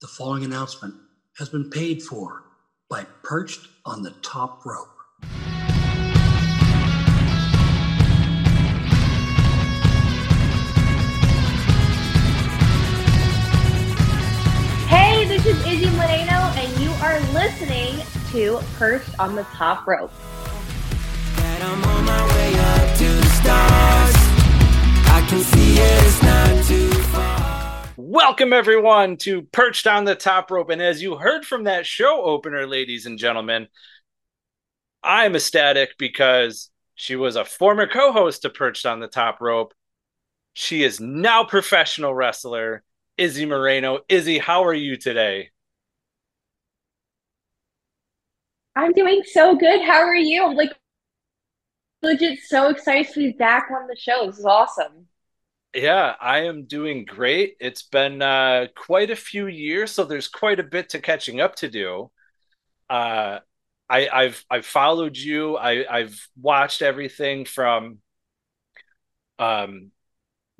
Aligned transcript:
The 0.00 0.06
following 0.06 0.44
announcement 0.44 0.94
has 1.38 1.48
been 1.48 1.70
paid 1.70 2.04
for 2.04 2.44
by 2.88 3.04
Perched 3.24 3.66
on 3.84 4.04
the 4.04 4.12
Top 4.22 4.64
Rope. 4.64 4.86
Hey, 14.86 15.24
this 15.24 15.44
is 15.44 15.58
Izzy 15.66 15.90
Moreno, 15.96 16.46
and 16.54 16.80
you 16.80 16.92
are 17.02 17.18
listening 17.32 18.00
to 18.30 18.60
Perched 18.76 19.18
on 19.18 19.34
the 19.34 19.42
Top 19.54 19.84
Rope. 19.84 20.12
that 21.38 21.60
I'm 21.60 21.82
on 21.82 22.04
my 22.04 22.24
way 22.36 22.54
up 22.56 22.96
to 22.98 23.04
the 23.04 23.26
stars. 23.40 24.14
I 25.08 25.26
can 25.28 25.40
see 25.40 25.78
it, 25.80 26.04
it's 26.06 26.22
not 26.22 26.64
too 26.66 26.92
far. 27.10 27.27
Welcome 28.00 28.52
everyone 28.52 29.16
to 29.22 29.42
Perched 29.42 29.88
on 29.88 30.04
the 30.04 30.14
Top 30.14 30.52
Rope. 30.52 30.70
And 30.70 30.80
as 30.80 31.02
you 31.02 31.16
heard 31.16 31.44
from 31.44 31.64
that 31.64 31.84
show 31.84 32.22
opener, 32.22 32.64
ladies 32.64 33.06
and 33.06 33.18
gentlemen, 33.18 33.66
I'm 35.02 35.34
ecstatic 35.34 35.98
because 35.98 36.70
she 36.94 37.16
was 37.16 37.34
a 37.34 37.44
former 37.44 37.88
co-host 37.88 38.42
to 38.42 38.50
Perched 38.50 38.86
on 38.86 39.00
the 39.00 39.08
Top 39.08 39.40
Rope. 39.40 39.74
She 40.52 40.84
is 40.84 41.00
now 41.00 41.42
professional 41.42 42.14
wrestler, 42.14 42.84
Izzy 43.16 43.46
Moreno. 43.46 43.98
Izzy, 44.08 44.38
how 44.38 44.62
are 44.62 44.74
you 44.74 44.96
today? 44.96 45.50
I'm 48.76 48.92
doing 48.92 49.22
so 49.24 49.56
good. 49.56 49.82
How 49.82 50.02
are 50.04 50.14
you? 50.14 50.46
I'm 50.46 50.54
like 50.54 50.70
legit 52.02 52.38
so 52.46 52.68
excited 52.68 53.12
to 53.12 53.18
be 53.18 53.32
back 53.32 53.72
on 53.72 53.88
the 53.88 53.96
show. 53.96 54.26
This 54.26 54.38
is 54.38 54.44
awesome. 54.44 55.07
Yeah, 55.74 56.14
I 56.20 56.40
am 56.44 56.64
doing 56.64 57.04
great. 57.04 57.56
It's 57.60 57.82
been 57.82 58.22
uh, 58.22 58.66
quite 58.74 59.10
a 59.10 59.16
few 59.16 59.46
years, 59.46 59.90
so 59.92 60.04
there's 60.04 60.26
quite 60.28 60.58
a 60.58 60.62
bit 60.64 60.88
to 60.90 61.00
catching 61.00 61.40
up 61.40 61.56
to 61.56 61.68
do. 61.68 62.10
Uh, 62.90 63.40
I, 63.90 64.08
I've 64.08 64.44
I've 64.50 64.66
followed 64.66 65.16
you. 65.16 65.56
I, 65.58 65.86
I've 65.98 66.28
watched 66.40 66.82
everything 66.82 67.44
from 67.46 68.00
um, 69.38 69.90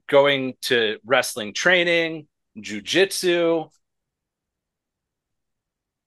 going 0.08 0.54
to 0.62 0.98
wrestling 1.04 1.54
training, 1.54 2.28
jujitsu, 2.58 3.70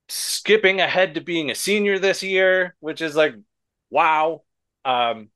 skipping 0.09 0.81
ahead 0.81 1.15
to 1.15 1.21
being 1.21 1.49
a 1.51 1.55
senior 1.55 1.99
this 1.99 2.23
year, 2.23 2.75
which 2.79 3.01
is 3.01 3.15
like, 3.15 3.35
wow. 3.89 4.43
Um, 4.85 5.29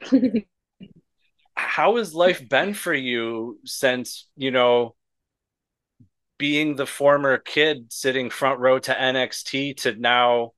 how 1.54 1.96
has 1.96 2.14
life 2.14 2.48
been 2.48 2.74
for 2.74 2.94
you 2.94 3.58
since 3.64 4.28
you 4.36 4.50
know 4.50 4.94
being 6.42 6.74
the 6.74 6.86
former 6.86 7.38
kid 7.38 7.92
sitting 7.92 8.28
front 8.28 8.58
row 8.58 8.76
to 8.76 8.92
NXT 8.92 9.76
to 9.76 9.94
now, 9.94 10.54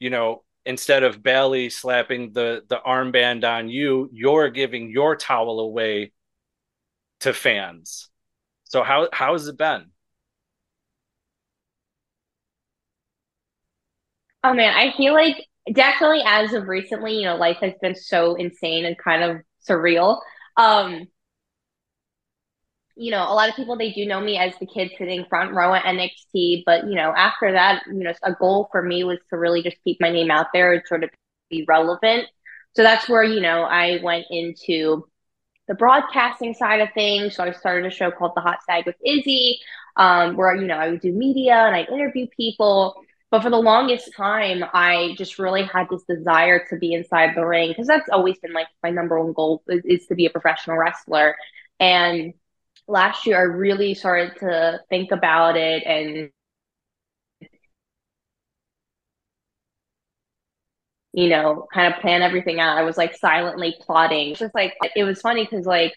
you 0.00 0.10
know, 0.10 0.42
instead 0.66 1.04
of 1.04 1.22
Bayley 1.22 1.70
slapping 1.70 2.32
the 2.32 2.64
the 2.68 2.80
armband 2.84 3.44
on 3.44 3.68
you, 3.68 4.10
you're 4.12 4.50
giving 4.50 4.90
your 4.90 5.14
towel 5.14 5.60
away 5.60 6.10
to 7.20 7.32
fans. 7.32 8.10
So 8.64 8.82
how 8.82 9.08
how 9.12 9.34
has 9.34 9.46
it 9.46 9.56
been? 9.56 9.92
Oh 14.42 14.52
man, 14.52 14.74
I 14.74 14.96
feel 14.96 15.14
like 15.14 15.36
definitely 15.72 16.22
as 16.26 16.52
of 16.54 16.66
recently, 16.66 17.18
you 17.18 17.24
know, 17.24 17.36
life 17.36 17.58
has 17.60 17.72
been 17.80 17.94
so 17.94 18.34
insane 18.34 18.84
and 18.84 18.98
kind 18.98 19.22
of 19.22 19.36
surreal. 19.68 20.20
Um, 20.56 21.08
you 22.96 23.10
know, 23.10 23.22
a 23.24 23.34
lot 23.34 23.48
of 23.48 23.56
people 23.56 23.76
they 23.76 23.90
do 23.90 24.06
know 24.06 24.20
me 24.20 24.38
as 24.38 24.54
the 24.60 24.66
kid 24.66 24.92
sitting 24.96 25.24
front 25.28 25.52
row 25.52 25.74
at 25.74 25.84
NXT, 25.84 26.62
but 26.64 26.86
you 26.86 26.94
know, 26.94 27.12
after 27.16 27.52
that, 27.52 27.82
you 27.86 28.04
know, 28.04 28.12
a 28.22 28.32
goal 28.34 28.68
for 28.70 28.82
me 28.82 29.02
was 29.02 29.18
to 29.30 29.36
really 29.36 29.62
just 29.62 29.76
keep 29.82 30.00
my 30.00 30.10
name 30.10 30.30
out 30.30 30.46
there 30.52 30.72
and 30.72 30.82
sort 30.86 31.02
of 31.02 31.10
be 31.50 31.64
relevant. 31.66 32.26
So 32.76 32.82
that's 32.82 33.08
where, 33.08 33.24
you 33.24 33.40
know, 33.40 33.62
I 33.62 34.00
went 34.02 34.26
into 34.30 35.06
the 35.68 35.74
broadcasting 35.74 36.54
side 36.54 36.80
of 36.80 36.88
things. 36.94 37.36
So 37.36 37.44
I 37.44 37.52
started 37.52 37.86
a 37.86 37.94
show 37.94 38.10
called 38.10 38.32
The 38.36 38.42
Hot 38.42 38.58
Tag 38.68 38.86
with 38.86 38.96
Izzy, 39.04 39.58
um, 39.96 40.36
where, 40.36 40.54
you 40.56 40.66
know, 40.66 40.76
I 40.76 40.90
would 40.90 41.00
do 41.00 41.12
media 41.12 41.54
and 41.54 41.74
I 41.74 41.82
interview 41.82 42.26
people. 42.36 42.94
But 43.34 43.42
for 43.42 43.50
the 43.50 43.58
longest 43.58 44.14
time, 44.16 44.64
I 44.74 45.16
just 45.18 45.40
really 45.40 45.64
had 45.64 45.88
this 45.90 46.04
desire 46.04 46.64
to 46.70 46.76
be 46.76 46.92
inside 46.92 47.34
the 47.34 47.44
ring 47.44 47.70
because 47.70 47.88
that's 47.88 48.08
always 48.08 48.38
been 48.38 48.52
like 48.52 48.68
my 48.84 48.90
number 48.90 49.20
one 49.20 49.32
goal 49.32 49.60
is, 49.66 49.82
is 49.84 50.06
to 50.06 50.14
be 50.14 50.26
a 50.26 50.30
professional 50.30 50.76
wrestler. 50.76 51.34
And 51.80 52.34
last 52.86 53.26
year, 53.26 53.36
I 53.38 53.42
really 53.42 53.94
started 53.94 54.36
to 54.38 54.78
think 54.88 55.10
about 55.10 55.56
it 55.56 55.82
and 55.84 56.30
you 61.12 61.28
know, 61.28 61.66
kind 61.72 61.92
of 61.92 62.00
plan 62.00 62.22
everything 62.22 62.60
out. 62.60 62.78
I 62.78 62.82
was 62.82 62.96
like 62.96 63.16
silently 63.16 63.76
plotting. 63.80 64.34
Just 64.36 64.54
like 64.54 64.74
it 64.96 65.04
was 65.04 65.20
funny 65.20 65.44
because 65.44 65.66
like 65.66 65.94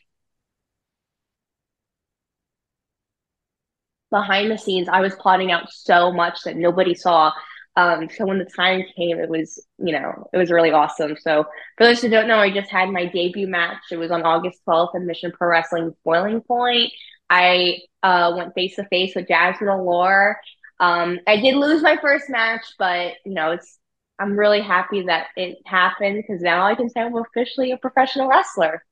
behind 4.10 4.52
the 4.52 4.58
scenes, 4.58 4.88
I 4.90 5.02
was 5.02 5.16
plotting 5.16 5.52
out 5.52 5.72
so 5.72 6.12
much 6.12 6.40
that 6.46 6.56
nobody 6.56 6.94
saw. 6.96 7.32
Um, 7.76 8.10
so 8.10 8.26
when 8.26 8.40
the 8.40 8.46
time 8.46 8.84
came, 8.96 9.20
it 9.20 9.30
was, 9.30 9.64
you 9.78 9.94
know, 9.94 10.28
it 10.34 10.38
was 10.38 10.50
really 10.50 10.72
awesome. 10.72 11.16
So 11.20 11.46
for 11.78 11.86
those 11.86 12.02
who 12.02 12.10
don't 12.10 12.28
know, 12.28 12.40
I 12.40 12.52
just 12.52 12.72
had 12.72 12.90
my 12.90 13.06
debut 13.06 13.48
match. 13.48 13.84
It 13.92 13.98
was 13.98 14.10
on 14.12 14.24
August 14.24 14.60
12th 14.68 14.96
in 14.96 15.06
Mission 15.06 15.32
Pro 15.32 15.50
Wrestling 15.50 15.96
Boiling 16.04 16.42
Point. 16.42 16.92
I 17.30 17.80
uh, 18.02 18.34
went 18.36 18.56
face 18.56 18.76
to 18.78 18.86
face 18.86 19.16
with 19.16 19.28
Jazmin 19.28 19.74
Allure. 19.74 20.40
Um, 20.80 21.20
I 21.28 21.38
did 21.38 21.56
lose 21.56 21.82
my 21.82 21.98
first 22.02 22.30
match, 22.30 22.66
but 22.80 23.14
you 23.26 23.34
know, 23.34 23.52
it's 23.52 23.78
I'm 24.20 24.38
really 24.38 24.62
happy 24.62 25.04
that 25.04 25.28
it 25.36 25.60
happened 25.66 26.24
because 26.26 26.42
now 26.42 26.66
I 26.66 26.76
can 26.76 26.90
say 26.90 27.02
I'm 27.02 27.16
officially 27.16 27.72
a 27.72 27.78
professional 27.78 28.28
wrestler. 28.28 28.84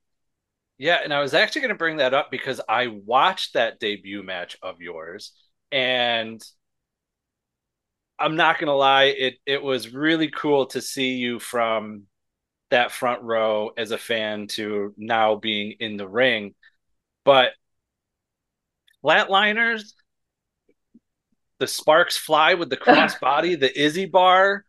Yeah, 0.77 0.99
and 1.03 1.13
I 1.13 1.21
was 1.21 1.33
actually 1.33 1.61
going 1.61 1.69
to 1.69 1.75
bring 1.77 1.97
that 1.97 2.13
up 2.13 2.29
because 2.31 2.59
I 2.67 2.87
watched 2.87 3.53
that 3.53 3.79
debut 3.79 4.23
match 4.23 4.57
of 4.61 4.81
yours 4.81 5.31
and 5.71 6.43
I'm 8.17 8.35
not 8.35 8.59
going 8.59 8.67
to 8.67 8.73
lie, 8.73 9.05
it 9.05 9.35
it 9.45 9.61
was 9.61 9.93
really 9.93 10.29
cool 10.29 10.67
to 10.67 10.81
see 10.81 11.15
you 11.15 11.39
from 11.39 12.03
that 12.71 12.91
front 12.91 13.23
row 13.23 13.71
as 13.77 13.91
a 13.91 13.97
fan 13.99 14.47
to 14.49 14.93
now 14.97 15.35
being 15.35 15.73
in 15.79 15.97
the 15.97 16.07
ring. 16.07 16.55
But 17.25 17.51
flatliners, 19.03 19.93
the 21.59 21.67
sparks 21.67 22.17
fly 22.17 22.53
with 22.53 22.69
the 22.69 22.77
crossbody, 22.85 23.59
the 23.59 23.77
Izzy 23.79 24.05
bar. 24.05 24.65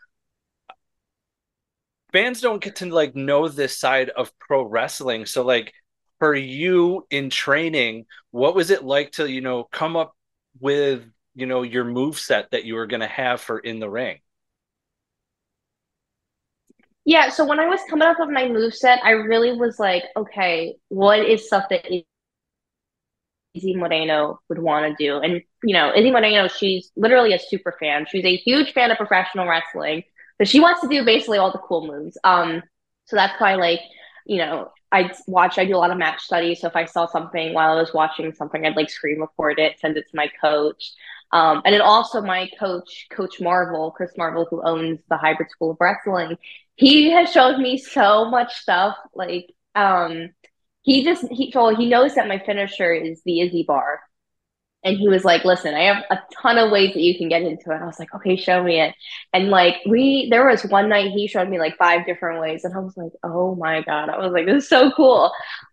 Fans 2.12 2.40
don't 2.40 2.62
get 2.62 2.76
to 2.76 2.86
like 2.86 3.14
know 3.14 3.48
this 3.48 3.76
side 3.78 4.10
of 4.10 4.36
pro 4.38 4.62
wrestling. 4.62 5.26
So 5.26 5.42
like 5.44 5.72
for 6.18 6.34
you 6.34 7.06
in 7.10 7.30
training, 7.30 8.06
what 8.30 8.54
was 8.54 8.70
it 8.70 8.84
like 8.84 9.12
to, 9.12 9.30
you 9.30 9.40
know, 9.40 9.64
come 9.64 9.96
up 9.96 10.14
with, 10.60 11.04
you 11.34 11.46
know, 11.46 11.62
your 11.62 11.84
move 11.84 12.18
set 12.18 12.50
that 12.50 12.64
you 12.64 12.74
were 12.74 12.86
going 12.86 13.00
to 13.00 13.06
have 13.06 13.40
for 13.40 13.58
in 13.58 13.80
the 13.80 13.90
ring? 13.90 14.18
Yeah, 17.04 17.28
so 17.28 17.46
when 17.46 17.60
I 17.60 17.66
was 17.66 17.80
coming 17.88 18.08
up 18.08 18.16
with 18.18 18.30
my 18.30 18.48
move 18.48 18.74
set, 18.74 18.98
I 19.04 19.10
really 19.12 19.52
was 19.52 19.78
like, 19.78 20.02
okay, 20.16 20.74
what 20.88 21.20
is 21.20 21.46
stuff 21.46 21.64
that 21.70 21.86
Izzy 23.54 23.76
Moreno 23.76 24.40
would 24.48 24.58
want 24.58 24.86
to 24.86 25.04
do? 25.04 25.18
And 25.18 25.40
you 25.62 25.72
know, 25.72 25.92
Izzy 25.94 26.10
Moreno, 26.10 26.48
she's 26.48 26.90
literally 26.96 27.32
a 27.32 27.38
super 27.38 27.76
fan. 27.78 28.06
She's 28.10 28.24
a 28.24 28.36
huge 28.36 28.72
fan 28.72 28.90
of 28.90 28.96
professional 28.96 29.46
wrestling, 29.46 30.02
but 30.38 30.48
she 30.48 30.58
wants 30.58 30.80
to 30.80 30.88
do 30.88 31.04
basically 31.04 31.38
all 31.38 31.52
the 31.52 31.58
cool 31.58 31.86
moves. 31.86 32.18
Um, 32.24 32.62
so 33.04 33.14
that's 33.14 33.40
why, 33.40 33.54
like, 33.54 33.80
you 34.26 34.38
know, 34.38 34.72
I 34.92 35.12
watch. 35.26 35.58
I 35.58 35.64
do 35.64 35.76
a 35.76 35.78
lot 35.78 35.90
of 35.90 35.98
match 35.98 36.22
studies. 36.22 36.60
So 36.60 36.66
if 36.68 36.76
I 36.76 36.84
saw 36.84 37.06
something 37.06 37.54
while 37.54 37.76
I 37.76 37.80
was 37.80 37.94
watching 37.94 38.32
something, 38.32 38.64
I'd 38.64 38.76
like 38.76 38.90
screen 38.90 39.20
record 39.20 39.58
it, 39.58 39.78
send 39.80 39.96
it 39.96 40.08
to 40.10 40.16
my 40.16 40.28
coach. 40.40 40.92
Um, 41.32 41.62
and 41.64 41.74
then 41.74 41.80
also 41.80 42.22
my 42.22 42.48
coach, 42.58 43.06
Coach 43.10 43.40
Marvel, 43.40 43.90
Chris 43.90 44.12
Marvel, 44.16 44.46
who 44.48 44.62
owns 44.62 45.00
the 45.08 45.16
Hybrid 45.16 45.50
School 45.50 45.72
of 45.72 45.76
Wrestling, 45.80 46.38
he 46.76 47.10
has 47.10 47.32
showed 47.32 47.58
me 47.58 47.78
so 47.78 48.30
much 48.30 48.54
stuff. 48.54 48.96
Like, 49.14 49.52
um, 49.74 50.30
he 50.82 51.04
just 51.04 51.26
he 51.30 51.50
told 51.50 51.76
he 51.76 51.88
knows 51.88 52.14
that 52.14 52.28
my 52.28 52.38
finisher 52.38 52.92
is 52.92 53.20
the 53.24 53.40
Izzy 53.40 53.64
bar, 53.64 54.00
and 54.86 54.96
he 54.96 55.08
was 55.08 55.24
like, 55.24 55.44
"Listen, 55.44 55.74
I 55.74 55.82
have 55.84 56.04
a 56.10 56.18
ton 56.42 56.58
of 56.58 56.70
ways 56.70 56.94
that 56.94 57.02
you 57.02 57.18
can 57.18 57.28
get 57.28 57.42
into 57.42 57.72
it." 57.72 57.82
I 57.82 57.86
was 57.86 57.98
like, 57.98 58.14
"Okay, 58.14 58.36
show 58.36 58.62
me 58.64 58.80
it." 58.80 58.94
And 59.34 59.50
like 59.50 59.76
we, 59.86 60.28
there 60.30 60.48
was 60.48 60.64
one 60.64 60.88
night 60.88 61.12
he 61.12 61.28
showed 61.28 61.48
me 61.50 61.58
like 61.58 61.76
five 61.76 62.06
different 62.06 62.40
ways, 62.40 62.64
and 62.64 62.74
I 62.74 62.78
was 62.78 62.96
like, 62.96 63.12
"Oh 63.24 63.56
my 63.56 63.82
god!" 63.82 64.08
I 64.10 64.18
was 64.18 64.32
like, 64.32 64.46
"This 64.46 64.64
is 64.64 64.68
so 64.70 64.90
cool." 64.92 65.32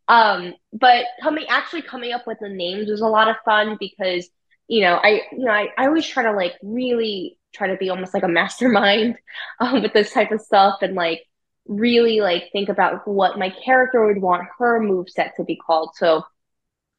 Um, 0.09 0.55
but 0.73 1.05
coming 1.21 1.45
actually 1.49 1.83
coming 1.83 2.11
up 2.13 2.27
with 2.27 2.39
the 2.41 2.49
names 2.49 2.89
was 2.89 3.01
a 3.01 3.07
lot 3.07 3.29
of 3.29 3.37
fun 3.45 3.77
because 3.79 4.29
you 4.67 4.81
know 4.81 4.95
I 4.95 5.21
you 5.31 5.45
know 5.45 5.51
I, 5.51 5.69
I 5.77 5.87
always 5.87 6.07
try 6.07 6.23
to 6.23 6.33
like 6.33 6.53
really 6.63 7.37
try 7.53 7.67
to 7.67 7.77
be 7.77 7.89
almost 7.89 8.13
like 8.13 8.23
a 8.23 8.27
mastermind 8.27 9.17
um, 9.59 9.81
with 9.83 9.93
this 9.93 10.11
type 10.11 10.31
of 10.31 10.41
stuff 10.41 10.79
and 10.81 10.95
like 10.95 11.23
really 11.67 12.19
like 12.19 12.49
think 12.51 12.69
about 12.69 13.07
what 13.07 13.39
my 13.39 13.49
character 13.63 14.05
would 14.05 14.21
want 14.21 14.47
her 14.59 14.79
move 14.79 15.09
set 15.09 15.35
to 15.37 15.43
be 15.43 15.55
called. 15.55 15.91
So 15.95 16.23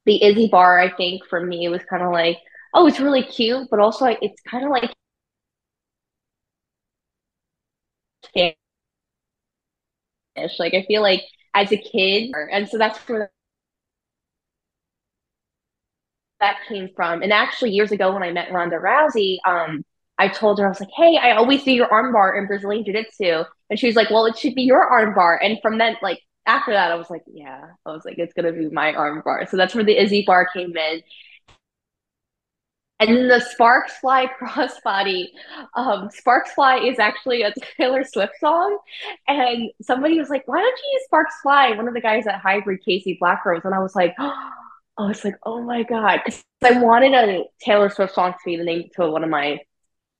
the 0.06 0.22
Izzy 0.22 0.48
bar, 0.48 0.78
I 0.78 0.90
think 0.94 1.24
for 1.26 1.40
me 1.44 1.68
was 1.68 1.82
kind 1.84 2.02
of 2.02 2.12
like, 2.12 2.38
oh, 2.74 2.86
it's 2.86 3.00
really 3.00 3.22
cute, 3.22 3.68
but 3.70 3.80
also 3.80 4.04
like, 4.04 4.18
it's 4.22 4.40
kind 4.42 4.64
of 4.64 4.70
like 4.70 4.94
Spanish. 8.24 8.56
Like 10.58 10.74
I 10.74 10.84
feel 10.86 11.02
like 11.02 11.22
as 11.54 11.72
a 11.72 11.76
kid, 11.76 12.30
and 12.50 12.68
so 12.68 12.78
that's 12.78 12.98
where 13.08 13.30
that 16.40 16.58
came 16.68 16.88
from. 16.94 17.22
And 17.22 17.32
actually, 17.32 17.70
years 17.70 17.92
ago 17.92 18.12
when 18.12 18.22
I 18.22 18.32
met 18.32 18.52
Ronda 18.52 18.76
Rousey, 18.76 19.38
um, 19.46 19.84
I 20.18 20.28
told 20.28 20.58
her 20.58 20.66
I 20.66 20.68
was 20.68 20.80
like, 20.80 20.90
"Hey, 20.96 21.16
I 21.16 21.32
always 21.36 21.62
see 21.64 21.74
your 21.74 21.88
armbar 21.88 22.38
in 22.38 22.46
Brazilian 22.46 22.84
Jiu 22.84 22.92
Jitsu," 22.94 23.44
and 23.70 23.78
she 23.78 23.86
was 23.86 23.96
like, 23.96 24.10
"Well, 24.10 24.26
it 24.26 24.36
should 24.38 24.54
be 24.54 24.62
your 24.62 24.88
armbar." 24.90 25.38
And 25.42 25.58
from 25.62 25.78
then, 25.78 25.96
like 26.02 26.20
after 26.46 26.72
that, 26.72 26.92
I 26.92 26.96
was 26.96 27.10
like, 27.10 27.24
"Yeah," 27.26 27.66
I 27.86 27.90
was 27.90 28.04
like, 28.04 28.18
"It's 28.18 28.34
gonna 28.34 28.52
be 28.52 28.68
my 28.70 28.92
arm 28.94 29.22
bar. 29.24 29.46
So 29.46 29.56
that's 29.56 29.74
where 29.74 29.84
the 29.84 29.96
Izzy 29.96 30.24
bar 30.26 30.46
came 30.52 30.76
in. 30.76 31.02
And 33.00 33.16
then 33.16 33.28
the 33.28 33.40
Sparks 33.40 33.98
Fly 33.98 34.26
crossbody. 34.40 35.28
Um, 35.74 36.10
Sparks 36.12 36.52
Fly 36.52 36.78
is 36.78 36.98
actually 36.98 37.42
a 37.42 37.52
Taylor 37.76 38.04
Swift 38.04 38.34
song. 38.40 38.78
And 39.28 39.70
somebody 39.82 40.18
was 40.18 40.30
like, 40.30 40.46
why 40.46 40.60
don't 40.60 40.78
you 40.78 40.90
use 40.92 41.04
Sparks 41.04 41.34
Fly? 41.42 41.72
One 41.72 41.88
of 41.88 41.94
the 41.94 42.00
guys 42.00 42.26
at 42.26 42.40
Hybrid, 42.40 42.84
Casey 42.84 43.18
Blackrose. 43.20 43.64
And 43.64 43.74
I 43.74 43.80
was 43.80 43.94
like, 43.94 44.14
oh, 44.18 44.50
I 44.98 45.08
was 45.08 45.24
like, 45.24 45.34
oh 45.44 45.60
my 45.60 45.82
God. 45.82 46.20
Because 46.24 46.44
I 46.62 46.78
wanted 46.80 47.14
a 47.14 47.44
Taylor 47.60 47.90
Swift 47.90 48.14
song 48.14 48.32
to 48.32 48.38
be 48.44 48.56
the 48.56 48.64
name 48.64 48.88
to 48.94 49.10
one 49.10 49.24
of 49.24 49.30
my 49.30 49.58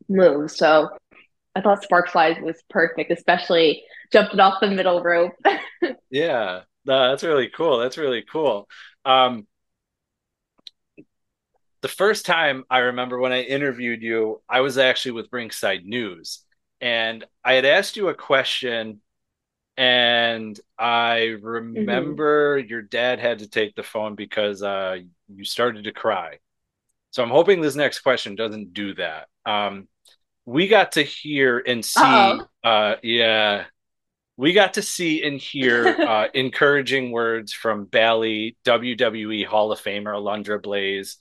moves. 0.09 0.57
So 0.57 0.91
I 1.55 1.61
thought 1.61 1.83
Sparks 1.83 2.13
Fly 2.13 2.39
was 2.43 2.63
perfect, 2.69 3.11
especially 3.13 3.85
jumping 4.13 4.41
off 4.41 4.61
the 4.61 4.69
middle 4.69 5.03
rope. 5.03 5.33
yeah, 6.11 6.63
no, 6.85 7.11
that's 7.11 7.23
really 7.23 7.49
cool. 7.49 7.79
That's 7.79 7.99
really 7.99 8.23
cool. 8.23 8.69
Um, 9.05 9.47
the 11.83 11.89
first 11.89 12.27
time 12.27 12.65
I 12.71 12.79
remember 12.79 13.19
when 13.19 13.33
I 13.33 13.43
interviewed 13.43 14.03
you, 14.03 14.43
I 14.49 14.61
was 14.61 14.79
actually 14.79 15.13
with 15.13 15.29
Ringside 15.31 15.85
News, 15.85 16.41
and 16.81 17.25
I 17.45 17.55
had 17.55 17.65
asked 17.65 17.97
you 17.97 18.09
a 18.09 18.15
question, 18.15 19.01
and 19.77 20.59
I 20.79 21.37
remember 21.41 22.59
mm-hmm. 22.59 22.69
your 22.69 22.83
dad 22.83 23.21
had 23.21 23.41
to 23.41 23.49
take 23.49 23.75
the 23.75 23.83
phone 23.83 24.15
because 24.15 24.63
uh, 24.63 24.99
you 25.29 25.45
started 25.45 25.85
to 25.85 25.93
cry. 25.93 26.39
So 27.11 27.23
I'm 27.23 27.31
hoping 27.31 27.61
this 27.61 27.77
next 27.77 28.01
question 28.01 28.35
doesn't 28.35 28.73
do 28.73 28.95
that. 28.95 29.29
Um, 29.47 29.87
we 30.47 30.69
got 30.69 30.93
to 30.93 31.03
hear 31.03 31.63
and 31.67 31.85
see, 31.85 32.41
uh, 32.65 32.97
yeah, 33.03 33.65
we 34.37 34.53
got 34.53 34.75
to 34.75 34.83
see 34.83 35.23
and 35.23 35.41
hear 35.41 35.87
uh, 36.01 36.29
encouraging 36.35 37.11
words 37.11 37.53
from 37.53 37.85
Bayley 37.85 38.57
WWE 38.65 39.47
Hall 39.47 39.73
of 39.73 39.81
Famer 39.81 40.15
Alundra 40.15 40.61
Blayze 40.63 41.17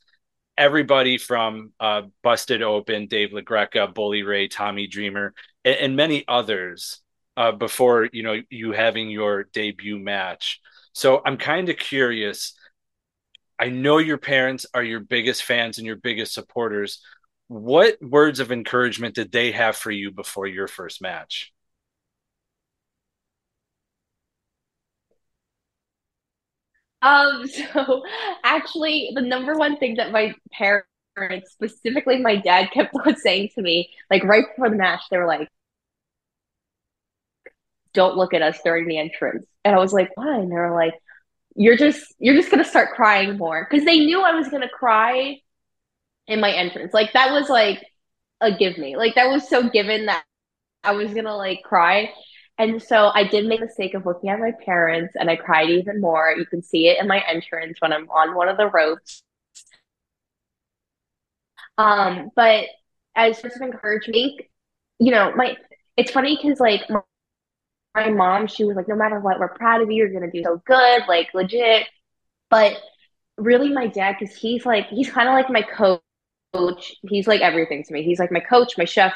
everybody 0.57 1.17
from 1.17 1.71
uh, 1.79 2.03
Busted 2.21 2.61
Open, 2.61 3.07
Dave 3.07 3.31
LaGreca, 3.31 3.93
Bully 3.93 4.23
Ray, 4.23 4.47
Tommy 4.47 4.87
Dreamer, 4.87 5.33
and, 5.65 5.75
and 5.75 5.95
many 5.95 6.25
others 6.27 7.01
uh, 7.35 7.51
before 7.51 8.09
you 8.11 8.23
know 8.23 8.41
you 8.49 8.71
having 8.71 9.09
your 9.09 9.45
debut 9.53 9.99
match. 9.99 10.59
So 10.93 11.21
I'm 11.25 11.37
kind 11.37 11.69
of 11.69 11.77
curious. 11.77 12.53
I 13.59 13.69
know 13.69 13.97
your 13.97 14.17
parents 14.17 14.65
are 14.73 14.83
your 14.83 14.99
biggest 14.99 15.43
fans 15.43 15.77
and 15.77 15.87
your 15.87 15.95
biggest 15.95 16.33
supporters. 16.33 17.01
What 17.53 18.01
words 18.01 18.39
of 18.39 18.51
encouragement 18.51 19.13
did 19.13 19.31
they 19.31 19.51
have 19.51 19.75
for 19.77 19.91
you 19.91 20.09
before 20.09 20.47
your 20.47 20.67
first 20.67 21.03
match? 21.03 21.53
Um, 27.01 27.47
so 27.73 28.03
actually, 28.43 29.11
the 29.13 29.21
number 29.21 29.53
one 29.55 29.77
thing 29.77 29.95
that 29.95 30.11
my 30.11 30.33
parents, 30.51 31.51
specifically 31.51 32.17
my 32.17 32.37
dad, 32.37 32.71
kept 32.73 32.95
on 33.05 33.15
saying 33.17 33.49
to 33.55 33.61
me, 33.61 33.89
like 34.09 34.23
right 34.23 34.45
before 34.49 34.69
the 34.69 34.75
match, 34.75 35.01
they 35.11 35.17
were 35.17 35.27
like, 35.27 35.47
"Don't 37.93 38.17
look 38.17 38.33
at 38.33 38.41
us 38.41 38.59
during 38.63 38.87
the 38.87 38.97
entrance," 38.97 39.45
and 39.63 39.75
I 39.75 39.79
was 39.79 39.93
like, 39.93 40.09
"Why?" 40.15 40.37
And 40.37 40.51
they 40.51 40.55
were 40.55 40.73
like, 40.75 40.93
"You're 41.55 41.77
just 41.77 42.13
you're 42.19 42.35
just 42.35 42.51
gonna 42.51 42.63
start 42.65 42.95
crying 42.95 43.37
more," 43.37 43.67
because 43.69 43.85
they 43.85 43.99
knew 43.99 44.21
I 44.21 44.31
was 44.33 44.49
gonna 44.49 44.69
cry 44.69 45.39
in 46.27 46.39
my 46.39 46.51
entrance. 46.51 46.93
Like 46.93 47.13
that 47.13 47.31
was 47.31 47.49
like 47.49 47.85
a 48.41 48.51
give 48.55 48.77
me. 48.77 48.95
Like 48.97 49.15
that 49.15 49.29
was 49.29 49.47
so 49.49 49.69
given 49.69 50.07
that 50.07 50.23
I 50.83 50.93
was 50.93 51.13
gonna 51.13 51.35
like 51.35 51.63
cry. 51.63 52.11
And 52.57 52.81
so 52.83 53.11
I 53.13 53.23
did 53.25 53.47
make 53.47 53.59
the 53.61 53.65
mistake 53.67 53.95
of 53.95 54.05
looking 54.05 54.29
at 54.29 54.39
my 54.39 54.51
parents 54.65 55.15
and 55.19 55.29
I 55.29 55.35
cried 55.37 55.69
even 55.69 56.01
more. 56.01 56.35
You 56.37 56.45
can 56.45 56.61
see 56.61 56.87
it 56.87 56.99
in 56.99 57.07
my 57.07 57.23
entrance 57.27 57.77
when 57.81 57.93
I'm 57.93 58.09
on 58.09 58.35
one 58.35 58.49
of 58.49 58.57
the 58.57 58.69
ropes. 58.69 59.23
Um, 61.77 62.31
but 62.35 62.65
as 63.15 63.39
sort 63.39 63.53
of 63.55 63.61
encouragement, 63.61 64.41
you 64.99 65.11
know, 65.11 65.33
my 65.35 65.57
it's 65.97 66.11
funny 66.11 66.37
because 66.41 66.59
like 66.59 66.81
my, 66.89 67.01
my 67.95 68.09
mom, 68.09 68.47
she 68.47 68.63
was 68.63 68.75
like, 68.75 68.87
no 68.87 68.95
matter 68.95 69.19
what, 69.19 69.39
we're 69.39 69.49
proud 69.49 69.81
of 69.81 69.91
you, 69.91 69.97
you're 69.97 70.13
gonna 70.13 70.31
do 70.31 70.43
so 70.43 70.61
good, 70.65 71.03
like 71.07 71.33
legit. 71.33 71.87
But 72.49 72.77
really 73.37 73.71
my 73.73 73.87
dad, 73.87 74.17
because 74.19 74.35
he's 74.35 74.65
like 74.65 74.87
he's 74.89 75.09
kind 75.11 75.29
of 75.29 75.33
like 75.33 75.49
my 75.49 75.63
coach. 75.63 76.01
He's 77.07 77.27
like 77.27 77.41
everything 77.41 77.83
to 77.83 77.93
me. 77.93 78.03
He's 78.03 78.19
like 78.19 78.31
my 78.31 78.39
coach, 78.39 78.77
my 78.77 78.85
chef, 78.85 79.13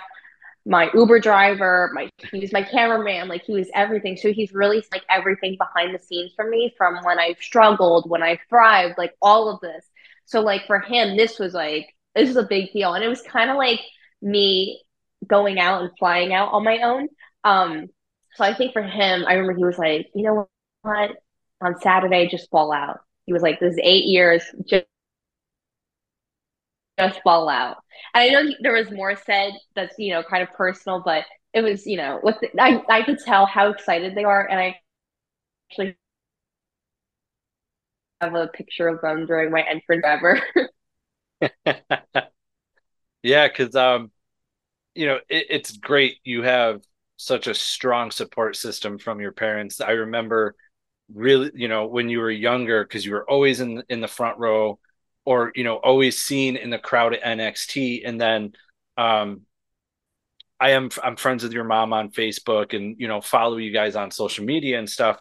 my 0.66 0.90
Uber 0.94 1.20
driver, 1.20 1.92
my 1.94 2.10
he 2.32 2.40
was 2.40 2.52
my 2.52 2.64
cameraman, 2.64 3.28
like 3.28 3.44
he 3.44 3.54
was 3.54 3.70
everything. 3.74 4.18
So 4.18 4.34
he's 4.34 4.54
really 4.54 4.84
like 4.92 5.04
everything 5.10 5.58
behind 5.58 5.94
the 5.94 6.00
scenes 6.04 6.32
for 6.36 6.48
me 6.50 6.74
from 6.78 6.96
when 7.04 7.20
I 7.20 7.36
struggled, 7.40 8.10
when 8.10 8.24
I 8.24 8.40
thrived, 8.50 8.98
like 8.98 9.14
all 9.22 9.50
of 9.50 9.62
this. 9.62 9.86
So 10.26 10.42
like 10.42 10.66
for 10.68 10.80
him, 10.80 11.16
this 11.16 11.40
was 11.40 11.54
like 11.54 11.88
this 12.16 12.30
is 12.30 12.38
a 12.38 12.44
big 12.44 12.74
deal. 12.74 12.94
And 12.94 13.04
it 13.04 13.08
was 13.08 13.22
kind 13.22 13.50
of 13.50 13.58
like 13.58 13.80
me 14.22 14.82
going 15.26 15.60
out 15.60 15.82
and 15.82 15.92
flying 15.98 16.34
out 16.34 16.54
on 16.54 16.64
my 16.64 16.80
own. 16.80 17.08
Um, 17.44 17.88
so 18.36 18.44
I 18.44 18.54
think 18.54 18.74
for 18.74 18.82
him, 18.82 19.26
I 19.28 19.34
remember 19.34 19.58
he 19.58 19.64
was 19.66 19.78
like, 19.78 20.08
you 20.16 20.24
know 20.24 20.50
what, 20.82 21.12
on 21.62 21.80
Saturday, 21.80 22.28
just 22.28 22.50
fall 22.50 22.72
out. 22.74 23.00
He 23.26 23.34
was 23.34 23.42
like, 23.42 23.60
this 23.60 23.74
is 23.74 23.80
eight 23.84 24.06
years, 24.06 24.44
just 24.68 24.86
just 27.00 27.22
fall 27.24 27.50
out. 27.50 27.78
And 28.14 28.24
I 28.24 28.30
know 28.30 28.52
there 28.62 28.74
was 28.74 28.92
more 28.92 29.16
said 29.16 29.54
that's 29.76 29.96
you 29.98 30.14
know 30.14 30.24
kind 30.24 30.44
of 30.44 30.54
personal, 30.54 31.02
but 31.04 31.26
it 31.54 31.62
was 31.62 31.86
you 31.86 31.98
know 31.98 32.20
what 32.22 32.40
I 32.60 32.84
I 32.90 33.04
could 33.04 33.20
tell 33.20 33.46
how 33.46 33.70
excited 33.72 34.16
they 34.16 34.24
are, 34.24 34.48
and 34.48 34.60
I 34.60 34.80
actually 35.72 35.98
have 38.22 38.34
a 38.36 38.48
picture 38.48 38.88
of 38.88 39.02
them 39.02 39.26
during 39.26 39.52
my 39.52 39.62
entrance 39.62 40.04
ever. 40.06 40.42
yeah, 43.24 43.48
because 43.48 43.76
um, 43.76 44.12
you 44.96 45.06
know 45.08 45.18
it, 45.30 45.48
it's 45.50 45.78
great 45.78 46.18
you 46.24 46.44
have 46.44 46.82
such 47.18 47.48
a 47.48 47.54
strong 47.54 48.12
support 48.12 48.56
system 48.56 48.98
from 48.98 49.20
your 49.20 49.32
parents. 49.32 49.82
I 49.82 49.92
remember 49.92 50.56
really 51.14 51.52
you 51.56 51.68
know 51.68 51.88
when 51.88 52.10
you 52.10 52.20
were 52.20 52.32
younger 52.32 52.84
because 52.84 53.06
you 53.06 53.14
were 53.14 53.30
always 53.30 53.60
in 53.62 53.84
in 53.90 54.02
the 54.02 54.08
front 54.08 54.38
row 54.40 54.80
or 55.28 55.52
you 55.56 55.64
know 55.66 55.76
always 55.76 56.18
seen 56.18 56.56
in 56.56 56.70
the 56.70 56.80
crowd 56.80 57.14
at 57.14 57.22
NXT 57.22 58.04
and 58.06 58.20
then 58.20 58.54
um 58.96 59.42
I 60.58 60.70
am 60.70 60.90
I'm 61.04 61.18
friends 61.18 61.44
with 61.44 61.52
your 61.52 61.66
mom 61.66 61.92
on 61.92 62.12
Facebook 62.12 62.74
and 62.74 62.96
you 62.98 63.10
know 63.10 63.20
follow 63.20 63.58
you 63.58 63.74
guys 63.74 63.98
on 63.98 64.10
social 64.10 64.46
media 64.46 64.80
and 64.80 64.90
stuff. 64.90 65.20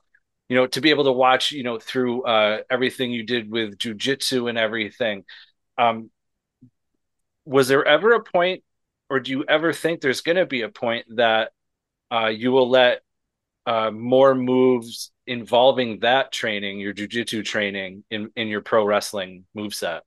You 0.48 0.54
know 0.54 0.68
to 0.68 0.80
be 0.80 0.90
able 0.90 1.04
to 1.04 1.12
watch 1.12 1.50
you 1.50 1.64
know 1.64 1.80
through 1.80 2.22
uh 2.22 2.58
everything 2.70 3.10
you 3.10 3.24
did 3.24 3.50
with 3.50 3.78
jujitsu 3.78 4.48
and 4.48 4.56
everything 4.56 5.24
um 5.76 6.08
was 7.44 7.66
there 7.66 7.84
ever 7.84 8.12
a 8.12 8.22
point 8.22 8.62
or 9.10 9.18
do 9.18 9.32
you 9.32 9.44
ever 9.48 9.72
think 9.72 10.00
there's 10.00 10.20
going 10.20 10.36
to 10.36 10.46
be 10.46 10.62
a 10.62 10.68
point 10.68 11.06
that 11.16 11.50
uh 12.12 12.26
you 12.26 12.52
will 12.52 12.70
let 12.70 13.00
uh 13.66 13.90
more 13.90 14.36
moves 14.36 15.10
involving 15.26 16.00
that 16.00 16.32
training, 16.32 16.78
your 16.78 16.94
jujitsu 16.94 17.44
training 17.44 18.04
in, 18.10 18.30
in 18.36 18.48
your 18.48 18.60
pro 18.60 18.84
wrestling 18.84 19.44
move 19.54 19.74
set? 19.74 20.02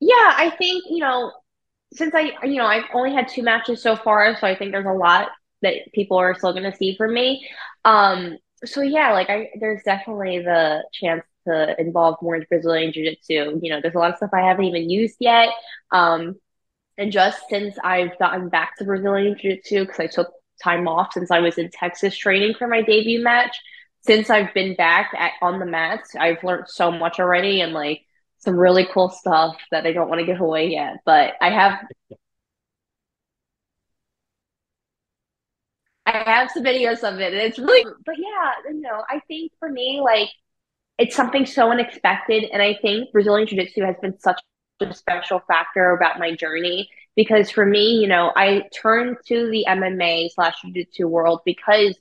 Yeah, 0.00 0.14
I 0.36 0.50
think, 0.58 0.84
you 0.88 0.98
know, 0.98 1.32
since 1.92 2.14
I, 2.14 2.32
you 2.44 2.56
know, 2.56 2.66
I've 2.66 2.84
only 2.94 3.12
had 3.12 3.28
two 3.28 3.42
matches 3.42 3.82
so 3.82 3.96
far, 3.96 4.36
so 4.38 4.46
I 4.46 4.54
think 4.56 4.72
there's 4.72 4.86
a 4.86 4.92
lot 4.92 5.28
that 5.62 5.74
people 5.92 6.18
are 6.18 6.34
still 6.34 6.52
going 6.52 6.70
to 6.70 6.76
see 6.76 6.94
from 6.96 7.14
me. 7.14 7.48
Um, 7.84 8.36
so 8.64 8.80
yeah, 8.82 9.12
like 9.12 9.30
I, 9.30 9.50
there's 9.58 9.82
definitely 9.84 10.40
the 10.40 10.84
chance 10.92 11.22
to 11.46 11.80
involve 11.80 12.16
more 12.22 12.36
in 12.36 12.44
Brazilian 12.48 12.92
Jiu 12.92 13.10
Jitsu. 13.10 13.58
You 13.62 13.70
know, 13.70 13.80
there's 13.80 13.94
a 13.94 13.98
lot 13.98 14.10
of 14.10 14.16
stuff 14.16 14.30
I 14.32 14.42
haven't 14.42 14.66
even 14.66 14.90
used 14.90 15.16
yet. 15.18 15.48
Um, 15.90 16.36
and 16.96 17.12
just 17.12 17.38
since 17.48 17.76
I've 17.82 18.18
gotten 18.18 18.48
back 18.48 18.76
to 18.76 18.84
Brazilian 18.84 19.36
Jiu 19.38 19.54
Jitsu, 19.56 19.86
because 19.86 20.00
I 20.00 20.06
took 20.08 20.28
time 20.62 20.88
off 20.88 21.12
since 21.12 21.30
I 21.30 21.40
was 21.40 21.58
in 21.58 21.70
Texas 21.70 22.16
training 22.16 22.54
for 22.58 22.66
my 22.68 22.82
debut 22.82 23.22
match. 23.22 23.56
Since 24.02 24.30
I've 24.30 24.54
been 24.54 24.74
back 24.76 25.12
at, 25.16 25.32
on 25.42 25.58
the 25.58 25.66
mats, 25.66 26.14
I've 26.18 26.42
learned 26.44 26.68
so 26.68 26.90
much 26.90 27.18
already 27.20 27.60
and 27.60 27.72
like 27.72 28.02
some 28.38 28.56
really 28.56 28.86
cool 28.92 29.08
stuff 29.10 29.56
that 29.70 29.86
I 29.86 29.92
don't 29.92 30.08
want 30.08 30.20
to 30.20 30.26
give 30.26 30.40
away 30.40 30.68
yet. 30.68 30.98
But 31.04 31.34
I 31.40 31.50
have 31.50 31.80
I 36.06 36.12
have 36.24 36.50
some 36.50 36.64
videos 36.64 37.02
of 37.04 37.20
it 37.20 37.34
it's 37.34 37.58
really 37.58 37.84
but 38.06 38.14
yeah, 38.18 38.52
you 38.72 38.80
know, 38.80 39.04
I 39.08 39.20
think 39.28 39.52
for 39.58 39.68
me 39.68 40.00
like 40.02 40.28
it's 40.98 41.16
something 41.16 41.46
so 41.46 41.70
unexpected. 41.70 42.44
And 42.52 42.60
I 42.62 42.76
think 42.82 43.12
Brazilian 43.12 43.46
Jiu 43.48 43.60
Jitsu 43.62 43.84
has 43.84 43.96
been 44.02 44.18
such 44.18 44.40
a 44.80 44.94
special 44.94 45.40
factor 45.48 45.92
about 45.92 46.18
my 46.18 46.34
journey 46.34 46.90
because 47.18 47.50
for 47.50 47.66
me, 47.66 47.96
you 47.96 48.06
know, 48.06 48.30
I 48.36 48.62
turned 48.72 49.16
to 49.26 49.50
the 49.50 49.66
MMA 49.68 50.28
slash 50.32 50.54
Jiu 50.62 50.72
Jitsu 50.72 51.08
world 51.08 51.40
because 51.44 51.98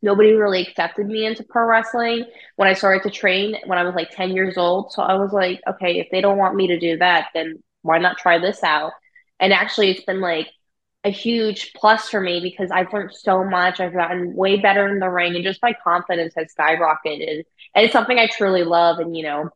nobody 0.00 0.32
really 0.32 0.62
accepted 0.62 1.06
me 1.06 1.26
into 1.26 1.44
pro 1.44 1.66
wrestling 1.66 2.24
when 2.56 2.66
I 2.66 2.72
started 2.72 3.02
to 3.02 3.10
train 3.10 3.56
when 3.66 3.76
I 3.76 3.82
was 3.82 3.94
like 3.94 4.08
10 4.10 4.30
years 4.30 4.56
old. 4.56 4.90
So 4.90 5.02
I 5.02 5.16
was 5.16 5.32
like, 5.34 5.60
okay, 5.68 6.00
if 6.00 6.08
they 6.10 6.22
don't 6.22 6.38
want 6.38 6.56
me 6.56 6.68
to 6.68 6.78
do 6.78 6.96
that, 6.96 7.26
then 7.34 7.62
why 7.82 7.98
not 7.98 8.16
try 8.16 8.38
this 8.38 8.64
out? 8.64 8.92
And 9.38 9.52
actually, 9.52 9.90
it's 9.90 10.04
been 10.06 10.22
like 10.22 10.48
a 11.04 11.10
huge 11.10 11.74
plus 11.74 12.08
for 12.08 12.18
me 12.22 12.40
because 12.40 12.70
I've 12.70 12.90
learned 12.90 13.12
so 13.14 13.44
much. 13.44 13.80
I've 13.80 13.92
gotten 13.92 14.34
way 14.34 14.56
better 14.56 14.88
in 14.88 14.98
the 14.98 15.10
ring, 15.10 15.34
and 15.34 15.44
just 15.44 15.60
my 15.62 15.74
confidence 15.84 16.32
has 16.38 16.54
skyrocketed. 16.58 17.42
And 17.74 17.84
it's 17.84 17.92
something 17.92 18.18
I 18.18 18.28
truly 18.28 18.62
love. 18.62 18.98
And, 18.98 19.14
you 19.14 19.24
know, 19.24 19.50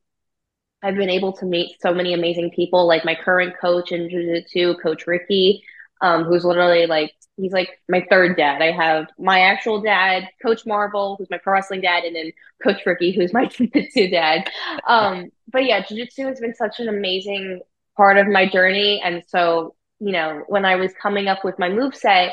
I've 0.83 0.97
been 0.97 1.11
able 1.11 1.33
to 1.35 1.47
meet 1.47 1.81
so 1.81 1.93
many 1.93 2.15
amazing 2.15 2.51
people, 2.51 2.87
like 2.87 3.05
my 3.05 3.15
current 3.15 3.55
coach 3.61 3.93
in 3.93 4.09
Jiu 4.09 4.23
Jitsu, 4.23 4.77
Coach 4.77 5.07
Ricky, 5.07 5.63
um, 6.01 6.25
who's 6.25 6.45
literally 6.45 6.87
like, 6.87 7.13
he's 7.37 7.53
like 7.53 7.71
my 7.89 8.07
third 8.09 8.37
dad. 8.37 8.63
I 8.63 8.73
have 8.73 9.09
my 9.19 9.41
actual 9.41 9.81
dad, 9.81 10.29
Coach 10.43 10.67
Marvel, 10.67 11.17
who's 11.19 11.31
my 11.31 11.39
pro 11.39 11.55
wrestling 11.55 11.81
dad, 11.81 12.05
and 12.05 12.15
then 12.15 12.33
Coach 12.63 12.85
Ricky, 12.87 13.13
who's 13.13 13.33
my 13.33 13.47
Jiu 13.47 13.69
Jitsu 13.69 14.11
dad. 14.11 14.49
Um, 14.87 15.31
but 15.51 15.65
yeah, 15.65 15.85
Jiu 15.85 15.97
Jitsu 15.99 16.27
has 16.27 16.41
been 16.41 16.55
such 16.55 16.81
an 16.81 16.89
amazing 16.89 17.63
part 17.97 18.19
of 18.19 18.27
my 18.27 18.49
journey. 18.49 19.01
And 19.03 19.23
so 19.27 19.75
you 20.01 20.13
know, 20.13 20.45
when 20.49 20.65
I 20.65 20.77
was 20.77 20.93
coming 21.01 21.29
up 21.29 21.45
with 21.45 21.59
my 21.59 21.69
move 21.69 21.95
set, 21.95 22.33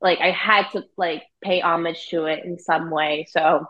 like 0.00 0.18
I 0.20 0.30
had 0.30 0.68
to 0.72 0.84
like 0.96 1.22
pay 1.42 1.60
homage 1.60 2.08
to 2.08 2.24
it 2.24 2.44
in 2.44 2.58
some 2.58 2.90
way. 2.90 3.26
So 3.30 3.66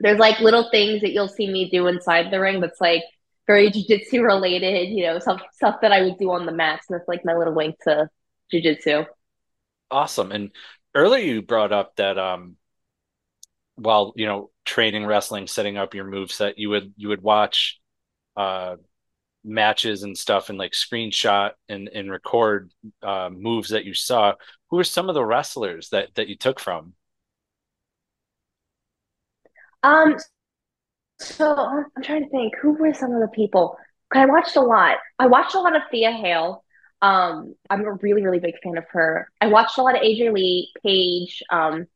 there's 0.00 0.18
like 0.18 0.40
little 0.40 0.68
things 0.70 1.00
that 1.00 1.12
you'll 1.12 1.28
see 1.28 1.50
me 1.50 1.70
do 1.70 1.86
inside 1.86 2.30
the 2.30 2.40
ring 2.40 2.60
that's 2.60 2.80
like 2.80 3.02
very 3.46 3.70
jujitsu 3.70 4.24
related, 4.24 4.88
you 4.88 5.04
know, 5.04 5.18
some 5.18 5.40
stuff 5.52 5.76
that 5.82 5.92
I 5.92 6.02
would 6.02 6.18
do 6.18 6.30
on 6.32 6.46
the 6.46 6.52
mats. 6.52 6.86
And 6.88 6.98
that's 6.98 7.08
like 7.08 7.24
my 7.24 7.34
little 7.34 7.54
wink 7.54 7.76
to 7.84 8.08
jujitsu. 8.52 9.06
Awesome. 9.90 10.32
And 10.32 10.50
earlier 10.94 11.24
you 11.24 11.42
brought 11.42 11.72
up 11.72 11.96
that 11.96 12.18
um 12.18 12.56
while 13.76 14.12
you 14.16 14.26
know 14.26 14.50
training 14.64 15.06
wrestling, 15.06 15.46
setting 15.46 15.76
up 15.76 15.94
your 15.94 16.04
move 16.04 16.32
set, 16.32 16.58
you 16.58 16.70
would 16.70 16.92
you 16.96 17.08
would 17.08 17.22
watch 17.22 17.80
uh 18.36 18.76
matches 19.46 20.02
and 20.02 20.18
stuff 20.18 20.48
and 20.50 20.58
like 20.58 20.72
screenshot 20.72 21.52
and 21.68 21.88
and 21.88 22.10
record 22.10 22.72
uh, 23.02 23.30
moves 23.32 23.70
that 23.70 23.84
you 23.84 23.94
saw 23.94 24.34
who 24.68 24.76
were 24.76 24.84
some 24.84 25.08
of 25.08 25.14
the 25.14 25.24
wrestlers 25.24 25.88
that 25.90 26.12
that 26.16 26.26
you 26.28 26.36
took 26.36 26.58
from 26.58 26.94
um 29.84 30.16
so 31.18 31.56
i'm 31.96 32.02
trying 32.02 32.24
to 32.24 32.30
think 32.30 32.54
who 32.60 32.72
were 32.74 32.92
some 32.92 33.12
of 33.12 33.20
the 33.20 33.28
people 33.28 33.76
i 34.12 34.26
watched 34.26 34.56
a 34.56 34.60
lot 34.60 34.98
i 35.18 35.26
watched 35.26 35.54
a 35.54 35.60
lot 35.60 35.74
of 35.76 35.82
Thea 35.90 36.12
Hail 36.12 36.62
um 37.02 37.54
i'm 37.70 37.82
a 37.84 37.92
really 37.94 38.22
really 38.22 38.38
big 38.38 38.54
fan 38.62 38.76
of 38.78 38.84
her 38.90 39.30
i 39.40 39.46
watched 39.46 39.78
a 39.78 39.82
lot 39.82 39.94
of 39.96 40.02
aj 40.02 40.32
lee 40.32 40.70
paige 40.84 41.42
um 41.50 41.86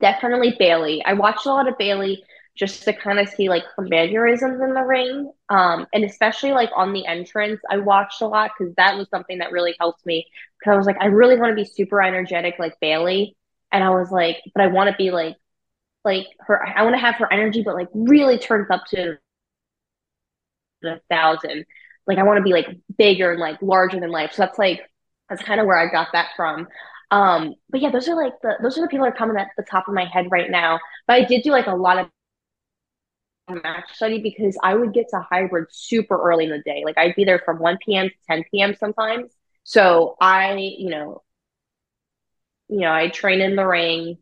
definitely 0.00 0.54
Bayley. 0.58 1.02
i 1.04 1.12
watched 1.14 1.46
a 1.46 1.50
lot 1.50 1.68
of 1.68 1.78
Bayley 1.78 2.22
just 2.54 2.82
to 2.84 2.92
kind 2.92 3.18
of 3.18 3.28
see 3.28 3.48
like 3.48 3.64
her 3.76 3.82
mannerisms 3.82 4.60
in 4.60 4.74
the 4.74 4.82
ring. 4.82 5.32
Um, 5.48 5.86
and 5.94 6.04
especially 6.04 6.52
like 6.52 6.70
on 6.76 6.92
the 6.92 7.06
entrance, 7.06 7.60
I 7.70 7.78
watched 7.78 8.20
a 8.20 8.26
lot 8.26 8.50
because 8.58 8.74
that 8.76 8.96
was 8.98 9.08
something 9.08 9.38
that 9.38 9.52
really 9.52 9.74
helped 9.80 10.04
me. 10.04 10.26
Because 10.58 10.74
I 10.74 10.76
was 10.76 10.86
like, 10.86 10.98
I 11.00 11.06
really 11.06 11.38
want 11.38 11.50
to 11.50 11.54
be 11.56 11.64
super 11.64 12.02
energetic 12.02 12.56
like 12.58 12.78
Bayley. 12.80 13.36
and 13.72 13.82
I 13.82 13.90
was 13.90 14.10
like, 14.10 14.42
but 14.54 14.62
I 14.62 14.66
want 14.68 14.90
to 14.90 14.96
be 14.96 15.10
like, 15.10 15.36
like 16.04 16.26
her. 16.40 16.64
I 16.64 16.82
want 16.82 16.94
to 16.94 17.00
have 17.00 17.16
her 17.16 17.32
energy, 17.32 17.62
but 17.62 17.74
like 17.74 17.88
really 17.94 18.38
turns 18.38 18.70
up 18.70 18.84
to 18.90 19.18
a 20.84 21.00
thousand. 21.10 21.64
Like 22.06 22.18
I 22.18 22.24
want 22.24 22.38
to 22.38 22.42
be 22.42 22.52
like 22.52 22.66
bigger 22.98 23.32
and 23.32 23.40
like 23.40 23.60
larger 23.62 24.00
than 24.00 24.10
life. 24.10 24.32
So 24.32 24.42
that's 24.42 24.58
like 24.58 24.80
that's 25.28 25.42
kind 25.42 25.60
of 25.60 25.66
where 25.66 25.78
I 25.78 25.90
got 25.90 26.08
that 26.12 26.28
from. 26.36 26.68
Um, 27.10 27.54
but 27.70 27.80
yeah, 27.80 27.90
those 27.90 28.08
are 28.08 28.16
like 28.16 28.34
the 28.42 28.54
those 28.62 28.78
are 28.78 28.82
the 28.82 28.88
people 28.88 29.04
that 29.06 29.14
are 29.14 29.16
coming 29.16 29.36
at 29.36 29.48
the 29.56 29.64
top 29.64 29.88
of 29.88 29.94
my 29.94 30.04
head 30.04 30.26
right 30.30 30.50
now. 30.50 30.80
But 31.06 31.14
I 31.14 31.24
did 31.24 31.42
do 31.42 31.50
like 31.50 31.66
a 31.66 31.74
lot 31.74 31.98
of 31.98 32.08
match 33.62 33.92
study 33.94 34.20
because 34.22 34.56
I 34.62 34.74
would 34.74 34.92
get 34.94 35.08
to 35.10 35.20
hybrid 35.20 35.66
super 35.70 36.20
early 36.20 36.44
in 36.44 36.50
the 36.50 36.62
day. 36.64 36.82
Like 36.84 36.98
I'd 36.98 37.14
be 37.14 37.24
there 37.24 37.40
from 37.44 37.58
1 37.58 37.96
p.m. 37.96 38.08
to 38.08 38.14
10 38.28 38.44
p.m. 38.50 38.74
sometimes. 38.74 39.32
So 39.64 40.16
I, 40.20 40.54
you 40.56 40.90
know, 40.90 41.22
you 42.68 42.80
know, 42.80 42.92
I 42.92 43.08
train 43.08 43.40
in 43.40 43.56
the 43.56 43.66
ring 43.66 44.18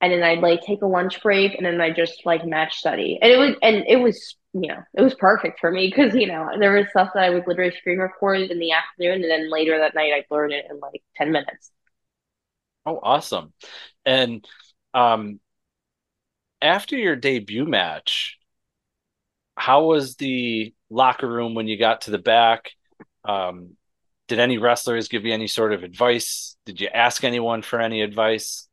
and 0.00 0.12
then 0.12 0.22
I'd 0.22 0.40
like 0.40 0.62
take 0.62 0.82
a 0.82 0.86
lunch 0.86 1.22
break 1.22 1.54
and 1.54 1.64
then 1.66 1.80
I 1.80 1.90
just 1.90 2.26
like 2.26 2.44
match 2.46 2.76
study. 2.76 3.18
And 3.22 3.32
it 3.32 3.38
was 3.38 3.56
and 3.62 3.84
it 3.88 3.96
was, 3.96 4.36
you 4.52 4.68
know, 4.68 4.82
it 4.94 5.02
was 5.02 5.14
perfect 5.14 5.60
for 5.60 5.70
me 5.70 5.88
because, 5.88 6.14
you 6.14 6.26
know, 6.26 6.48
there 6.58 6.72
was 6.74 6.86
stuff 6.90 7.10
that 7.14 7.24
I 7.24 7.30
would 7.30 7.46
literally 7.46 7.72
screen 7.76 7.98
record 7.98 8.50
in 8.50 8.58
the 8.58 8.72
afternoon 8.72 9.22
and 9.22 9.30
then 9.30 9.50
later 9.50 9.78
that 9.78 9.94
night 9.94 10.12
I'd 10.14 10.26
learn 10.30 10.52
it 10.52 10.66
in 10.70 10.80
like 10.80 11.02
10 11.16 11.32
minutes. 11.32 11.70
Oh, 12.84 13.00
awesome. 13.02 13.52
And 14.04 14.46
um 14.94 15.40
after 16.60 16.96
your 16.96 17.16
debut 17.16 17.64
match, 17.64 18.38
how 19.56 19.84
was 19.84 20.16
the 20.16 20.74
locker 20.90 21.28
room 21.28 21.54
when 21.54 21.66
you 21.66 21.78
got 21.78 22.02
to 22.02 22.10
the 22.10 22.18
back? 22.18 22.70
Um, 23.24 23.76
did 24.28 24.38
any 24.38 24.58
wrestlers 24.58 25.08
give 25.08 25.24
you 25.24 25.32
any 25.32 25.46
sort 25.46 25.72
of 25.72 25.82
advice? 25.82 26.56
Did 26.66 26.80
you 26.80 26.88
ask 26.88 27.24
anyone 27.24 27.62
for 27.62 27.80
any 27.80 28.02
advice? 28.02 28.65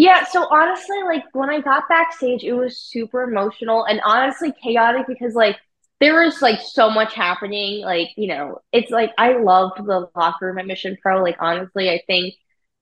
Yeah, 0.00 0.24
so 0.24 0.46
honestly, 0.50 0.96
like 1.04 1.24
when 1.34 1.50
I 1.50 1.60
got 1.60 1.86
backstage, 1.88 2.42
it 2.42 2.54
was 2.54 2.80
super 2.80 3.22
emotional 3.22 3.84
and 3.84 4.00
honestly 4.02 4.50
chaotic 4.62 5.06
because 5.06 5.34
like 5.34 5.58
there 6.00 6.24
was 6.24 6.40
like 6.40 6.60
so 6.62 6.88
much 6.90 7.12
happening. 7.14 7.82
Like, 7.84 8.08
you 8.16 8.28
know, 8.28 8.60
it's 8.72 8.90
like 8.90 9.12
I 9.18 9.34
loved 9.36 9.84
the 9.84 10.08
locker 10.16 10.46
room 10.46 10.58
at 10.58 10.66
Mission 10.66 10.96
Pro. 11.02 11.22
Like, 11.22 11.36
honestly, 11.38 11.90
I 11.90 12.00
think 12.06 12.34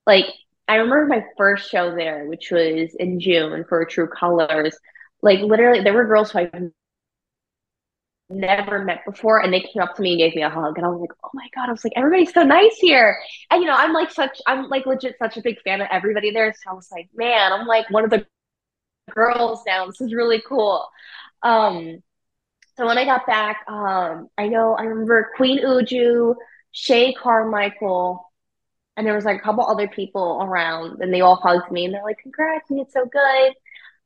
like 0.06 0.26
I 0.68 0.76
remember 0.76 1.06
my 1.06 1.24
first 1.36 1.68
show 1.70 1.92
there, 1.92 2.26
which 2.28 2.50
was 2.52 2.94
in 2.94 3.18
June 3.18 3.64
for 3.68 3.84
True 3.84 4.08
Colors. 4.08 4.78
Like 5.20 5.40
literally, 5.40 5.82
there 5.82 5.94
were 5.94 6.06
girls 6.06 6.30
who 6.30 6.38
I've 6.40 6.52
never 8.30 8.84
met 8.84 9.04
before, 9.06 9.40
and 9.42 9.52
they 9.52 9.60
came 9.60 9.82
up 9.82 9.94
to 9.96 10.02
me 10.02 10.12
and 10.12 10.18
gave 10.18 10.34
me 10.36 10.42
a 10.42 10.50
hug, 10.50 10.76
and 10.76 10.86
I 10.86 10.90
was 10.90 11.00
like, 11.00 11.10
"Oh 11.24 11.30
my 11.34 11.48
god!" 11.54 11.68
I 11.68 11.72
was 11.72 11.84
like, 11.84 11.94
"Everybody's 11.96 12.32
so 12.34 12.42
nice 12.42 12.76
here," 12.78 13.18
and 13.50 13.62
you 13.62 13.68
know, 13.68 13.74
I'm 13.76 13.92
like 13.92 14.10
such, 14.10 14.40
I'm 14.46 14.68
like 14.68 14.86
legit 14.86 15.16
such 15.18 15.36
a 15.36 15.42
big 15.42 15.60
fan 15.62 15.80
of 15.80 15.88
everybody 15.90 16.30
there. 16.32 16.52
So 16.54 16.70
I 16.70 16.74
was 16.74 16.90
like, 16.92 17.08
"Man, 17.14 17.52
I'm 17.52 17.66
like 17.66 17.90
one 17.90 18.04
of 18.04 18.10
the 18.10 18.26
girls 19.14 19.62
now. 19.66 19.86
This 19.86 20.00
is 20.00 20.14
really 20.14 20.42
cool." 20.48 20.86
Um, 21.42 22.02
so 22.76 22.86
when 22.86 22.98
I 22.98 23.04
got 23.04 23.26
back, 23.26 23.64
um, 23.68 24.28
I 24.38 24.48
know 24.48 24.74
I 24.74 24.84
remember 24.84 25.30
Queen 25.36 25.60
Uju, 25.64 26.34
Shay 26.72 27.12
Carmichael, 27.14 28.30
and 28.96 29.06
there 29.06 29.14
was 29.14 29.24
like 29.24 29.38
a 29.38 29.42
couple 29.44 29.66
other 29.66 29.88
people 29.88 30.40
around, 30.42 31.02
and 31.02 31.12
they 31.14 31.20
all 31.22 31.36
hugged 31.36 31.70
me, 31.72 31.84
and 31.86 31.94
they're 31.94 32.04
like, 32.04 32.18
"Congrats, 32.18 32.70
you 32.70 32.78
did 32.78 32.92
so 32.92 33.06
good." 33.06 33.54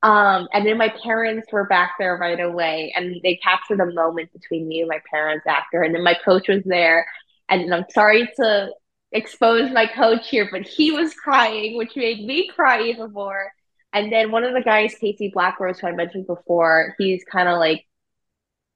Um, 0.02 0.48
and 0.52 0.66
then 0.66 0.78
my 0.78 0.88
parents 1.02 1.46
were 1.52 1.66
back 1.66 1.94
there 1.98 2.16
right 2.16 2.40
away 2.40 2.92
and 2.96 3.20
they 3.22 3.36
captured 3.36 3.80
a 3.80 3.92
moment 3.92 4.32
between 4.32 4.66
me 4.66 4.80
and 4.80 4.88
my 4.88 5.00
parents 5.08 5.46
after. 5.46 5.82
And 5.82 5.94
then 5.94 6.02
my 6.02 6.14
coach 6.24 6.48
was 6.48 6.62
there. 6.64 7.06
And 7.48 7.72
I'm 7.72 7.84
sorry 7.90 8.28
to 8.36 8.70
expose 9.12 9.70
my 9.70 9.86
coach 9.86 10.28
here, 10.28 10.48
but 10.50 10.62
he 10.62 10.90
was 10.90 11.14
crying, 11.14 11.76
which 11.76 11.94
made 11.94 12.24
me 12.26 12.48
cry 12.48 12.82
even 12.82 13.12
more. 13.12 13.52
And 13.92 14.10
then 14.10 14.32
one 14.32 14.42
of 14.42 14.54
the 14.54 14.62
guys, 14.62 14.94
Casey 14.94 15.30
Blackrose, 15.34 15.80
who 15.80 15.86
I 15.86 15.92
mentioned 15.92 16.26
before, 16.26 16.94
he's 16.98 17.22
kind 17.30 17.48
of 17.48 17.58
like 17.58 17.86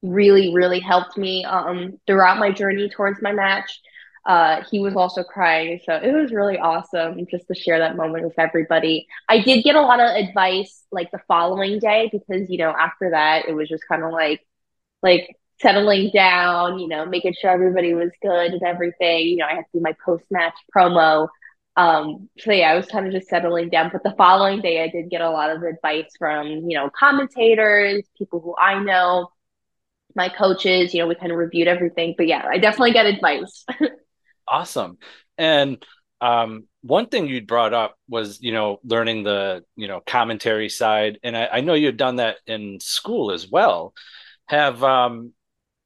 really, 0.03 0.55
really 0.55 0.79
helped 0.79 1.17
me 1.17 1.45
um, 1.45 1.99
throughout 2.07 2.39
my 2.39 2.53
journey 2.53 2.89
towards 2.89 3.21
my 3.23 3.33
match 3.33 3.81
uh, 4.27 4.63
he 4.71 4.81
was 4.81 4.97
also 4.97 5.23
crying. 5.23 5.81
So 5.85 5.95
it 5.95 6.13
was 6.13 6.33
really 6.33 6.59
awesome 6.59 7.27
just 7.31 7.47
to 7.47 7.55
share 7.55 7.79
that 7.79 7.97
moment 7.97 8.25
with 8.25 8.39
everybody. 8.39 9.07
I 9.29 9.41
did 9.41 9.63
get 9.63 9.77
a 9.77 9.81
lot 9.81 10.01
of 10.01 10.17
advice 10.17 10.85
like 10.91 11.13
the 11.13 11.21
following 11.29 11.79
day 11.79 12.11
because, 12.13 12.51
you 12.51 12.59
know, 12.59 12.71
after 12.71 13.11
that, 13.11 13.47
it 13.49 13.53
was 13.53 13.69
just 13.69 13.85
kind 13.89 14.03
of 14.03 14.11
like, 14.11 14.41
like 15.01 15.37
settling 15.63 16.11
down, 16.13 16.81
you 16.81 16.89
know, 16.89 17.07
making 17.07 17.35
sure 17.41 17.51
everybody 17.51 17.95
was 17.95 18.11
good 18.21 18.53
and 18.53 18.63
everything. 18.65 19.29
You 19.29 19.37
know, 19.37 19.47
I 19.47 19.55
had 19.55 19.65
to 19.73 19.79
do 19.79 19.81
my 19.81 19.95
post 20.05 20.25
match 20.29 20.55
promo. 20.77 21.29
Um, 21.77 22.29
so 22.39 22.51
yeah, 22.51 22.73
I 22.73 22.75
was 22.75 22.87
kind 22.87 23.07
of 23.07 23.13
just 23.13 23.29
settling 23.29 23.69
down. 23.69 23.91
But 23.93 24.03
the 24.03 24.15
following 24.19 24.61
day, 24.61 24.83
I 24.83 24.89
did 24.89 25.09
get 25.09 25.21
a 25.21 25.31
lot 25.31 25.51
of 25.51 25.63
advice 25.63 26.11
from, 26.19 26.49
you 26.49 26.77
know, 26.77 26.91
commentators, 26.99 28.03
people 28.19 28.41
who 28.41 28.57
I 28.59 28.83
know, 28.83 29.29
my 30.17 30.31
coaches, 30.31 30.95
you 30.95 31.01
know, 31.01 31.07
we 31.07 31.15
kind 31.15 31.31
of 31.31 31.39
reviewed 31.39 31.69
everything. 31.69 32.15
But 32.17 32.27
yeah, 32.27 32.45
I 32.51 32.59
definitely 32.59 32.93
got 32.93 33.07
advice. 33.07 33.65
Awesome. 34.49 34.99
And 35.39 35.85
um, 36.21 36.65
one 36.83 37.07
thing 37.07 37.27
you'd 37.27 37.47
brought 37.47 37.75
up 37.75 37.97
was, 38.09 38.41
you 38.41 38.53
know, 38.53 38.81
learning 38.85 39.25
the, 39.25 39.65
you 39.77 39.89
know, 39.89 40.01
commentary 40.07 40.69
side. 40.69 41.19
And 41.23 41.37
I, 41.37 41.47
I 41.47 41.61
know 41.61 41.75
you've 41.75 41.97
done 41.97 42.17
that 42.17 42.37
in 42.47 42.79
school 42.81 43.33
as 43.33 43.49
well. 43.49 43.93
Have 44.47 44.83
um, 44.83 45.33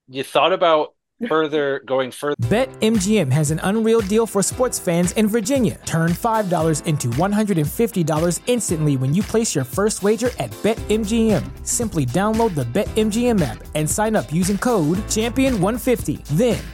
you 0.08 0.22
thought 0.22 0.52
about 0.52 0.94
further 1.28 1.80
going 1.80 2.10
further. 2.10 2.36
BetMGM 2.42 3.30
has 3.32 3.50
an 3.50 3.60
unreal 3.62 4.00
deal 4.00 4.26
for 4.26 4.42
sports 4.42 4.78
fans 4.78 5.12
in 5.12 5.26
Virginia. 5.26 5.78
Turn 5.84 6.10
$5 6.10 6.86
into 6.86 7.08
$150 7.08 8.40
instantly 8.46 8.96
when 8.96 9.12
you 9.14 9.22
place 9.22 9.54
your 9.54 9.64
first 9.64 10.02
wager 10.02 10.30
at 10.38 10.50
BetMGM. 10.62 11.66
Simply 11.66 12.06
download 12.06 12.54
the 12.54 12.64
BetMGM 12.64 13.42
app 13.42 13.62
and 13.74 13.88
sign 13.88 14.16
up 14.16 14.32
using 14.32 14.56
code 14.56 14.98
Champion150. 15.08 16.24
Then 16.28 16.58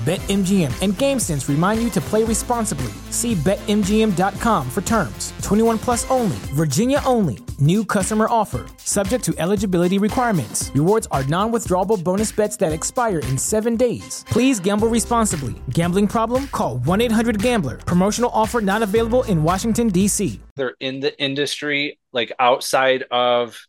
BetMGM 0.00 0.72
and 0.80 0.94
GameSense 0.94 1.46
remind 1.46 1.82
you 1.82 1.90
to 1.90 2.00
play 2.00 2.24
responsibly. 2.24 2.90
See 3.10 3.34
BetMGM.com 3.34 4.70
for 4.70 4.80
terms. 4.80 5.34
21 5.42 5.76
plus 5.76 6.10
only, 6.10 6.36
Virginia 6.54 7.02
only. 7.04 7.38
New 7.58 7.84
customer 7.84 8.26
offer, 8.30 8.64
subject 8.78 9.22
to 9.24 9.34
eligibility 9.36 9.98
requirements. 9.98 10.70
Rewards 10.74 11.06
are 11.10 11.22
non 11.24 11.52
withdrawable 11.52 12.02
bonus 12.02 12.32
bets 12.32 12.56
that 12.56 12.72
expire 12.72 13.18
in 13.18 13.36
seven 13.36 13.76
days. 13.76 14.24
Please 14.28 14.58
gamble 14.58 14.88
responsibly. 14.88 15.54
Gambling 15.68 16.06
problem? 16.06 16.48
Call 16.48 16.78
1 16.78 17.02
800 17.02 17.42
Gambler. 17.42 17.76
Promotional 17.76 18.30
offer 18.32 18.62
not 18.62 18.82
available 18.82 19.24
in 19.24 19.42
Washington, 19.42 19.88
D.C. 19.88 20.40
They're 20.56 20.76
in 20.80 21.00
the 21.00 21.12
industry, 21.20 21.98
like 22.14 22.32
outside 22.40 23.04
of 23.10 23.60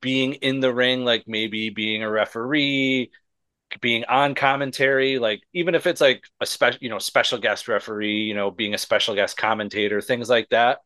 being 0.00 0.34
in 0.34 0.60
the 0.60 0.72
ring, 0.72 1.04
like 1.04 1.24
maybe 1.26 1.70
being 1.70 2.04
a 2.04 2.10
referee, 2.10 3.10
being 3.80 4.04
on 4.06 4.34
commentary, 4.34 5.18
like 5.18 5.42
even 5.52 5.74
if 5.74 5.86
it's 5.86 6.00
like 6.00 6.22
a 6.40 6.46
special, 6.46 6.78
you 6.82 6.88
know, 6.90 6.98
special 6.98 7.38
guest 7.38 7.68
referee, 7.68 8.22
you 8.22 8.34
know, 8.34 8.50
being 8.50 8.74
a 8.74 8.78
special 8.78 9.14
guest 9.14 9.36
commentator, 9.36 10.00
things 10.00 10.28
like 10.28 10.48
that. 10.50 10.80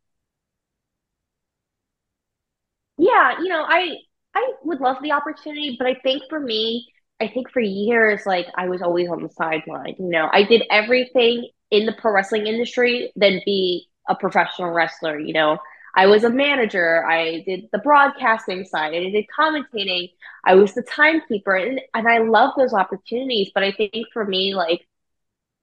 Yeah, 2.97 3.39
you 3.39 3.49
know, 3.49 3.65
I 3.67 3.97
I 4.35 4.53
would 4.65 4.81
love 4.81 4.97
the 5.03 5.13
opportunity, 5.13 5.77
but 5.79 5.87
I 5.87 5.95
think 6.03 6.23
for 6.29 6.41
me, 6.41 6.89
I 7.21 7.29
think 7.29 7.51
for 7.51 7.61
years, 7.61 8.23
like 8.27 8.47
I 8.57 8.69
was 8.69 8.83
always 8.83 9.09
on 9.09 9.23
the 9.23 9.29
sideline. 9.31 9.95
You 9.99 10.09
know, 10.11 10.29
I 10.33 10.45
did 10.45 10.63
everything 10.71 11.49
in 11.71 11.87
the 11.87 11.93
pro 11.93 12.13
wrestling 12.13 12.47
industry 12.47 13.13
than 13.17 13.41
be 13.45 13.89
a 14.09 14.15
professional 14.15 14.71
wrestler. 14.71 15.19
You 15.19 15.33
know, 15.33 15.59
I 15.97 16.07
was 16.07 16.25
a 16.25 16.31
manager. 16.31 17.05
I 17.07 17.43
did 17.47 17.69
the 17.73 17.79
broadcasting 17.79 18.65
side. 18.65 18.95
I 18.95 19.11
did 19.11 19.27
commentating. 19.39 20.11
I 20.45 20.55
was 20.57 20.75
the 20.75 20.83
timekeeper, 20.83 21.55
and 21.55 21.81
and 21.95 22.09
I 22.09 22.19
love 22.19 22.53
those 22.57 22.75
opportunities. 22.75 23.51
But 23.55 23.63
I 23.65 23.73
think 23.73 23.95
for 24.13 24.25
me, 24.25 24.55
like 24.55 24.87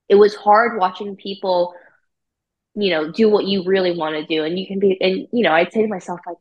it 0.09 0.15
was 0.15 0.35
hard 0.35 0.79
watching 0.79 1.15
people, 1.17 1.75
you 2.75 2.89
know, 2.91 3.11
do 3.11 3.29
what 3.29 3.45
you 3.45 3.63
really 3.65 3.97
want 3.97 4.15
to 4.15 4.25
do, 4.25 4.43
and 4.43 4.57
you 4.57 4.67
can 4.67 4.79
be, 4.79 4.97
and 5.01 5.27
you 5.31 5.43
know, 5.43 5.51
I'd 5.51 5.71
say 5.73 5.81
to 5.81 5.87
myself 5.87 6.19
like, 6.25 6.37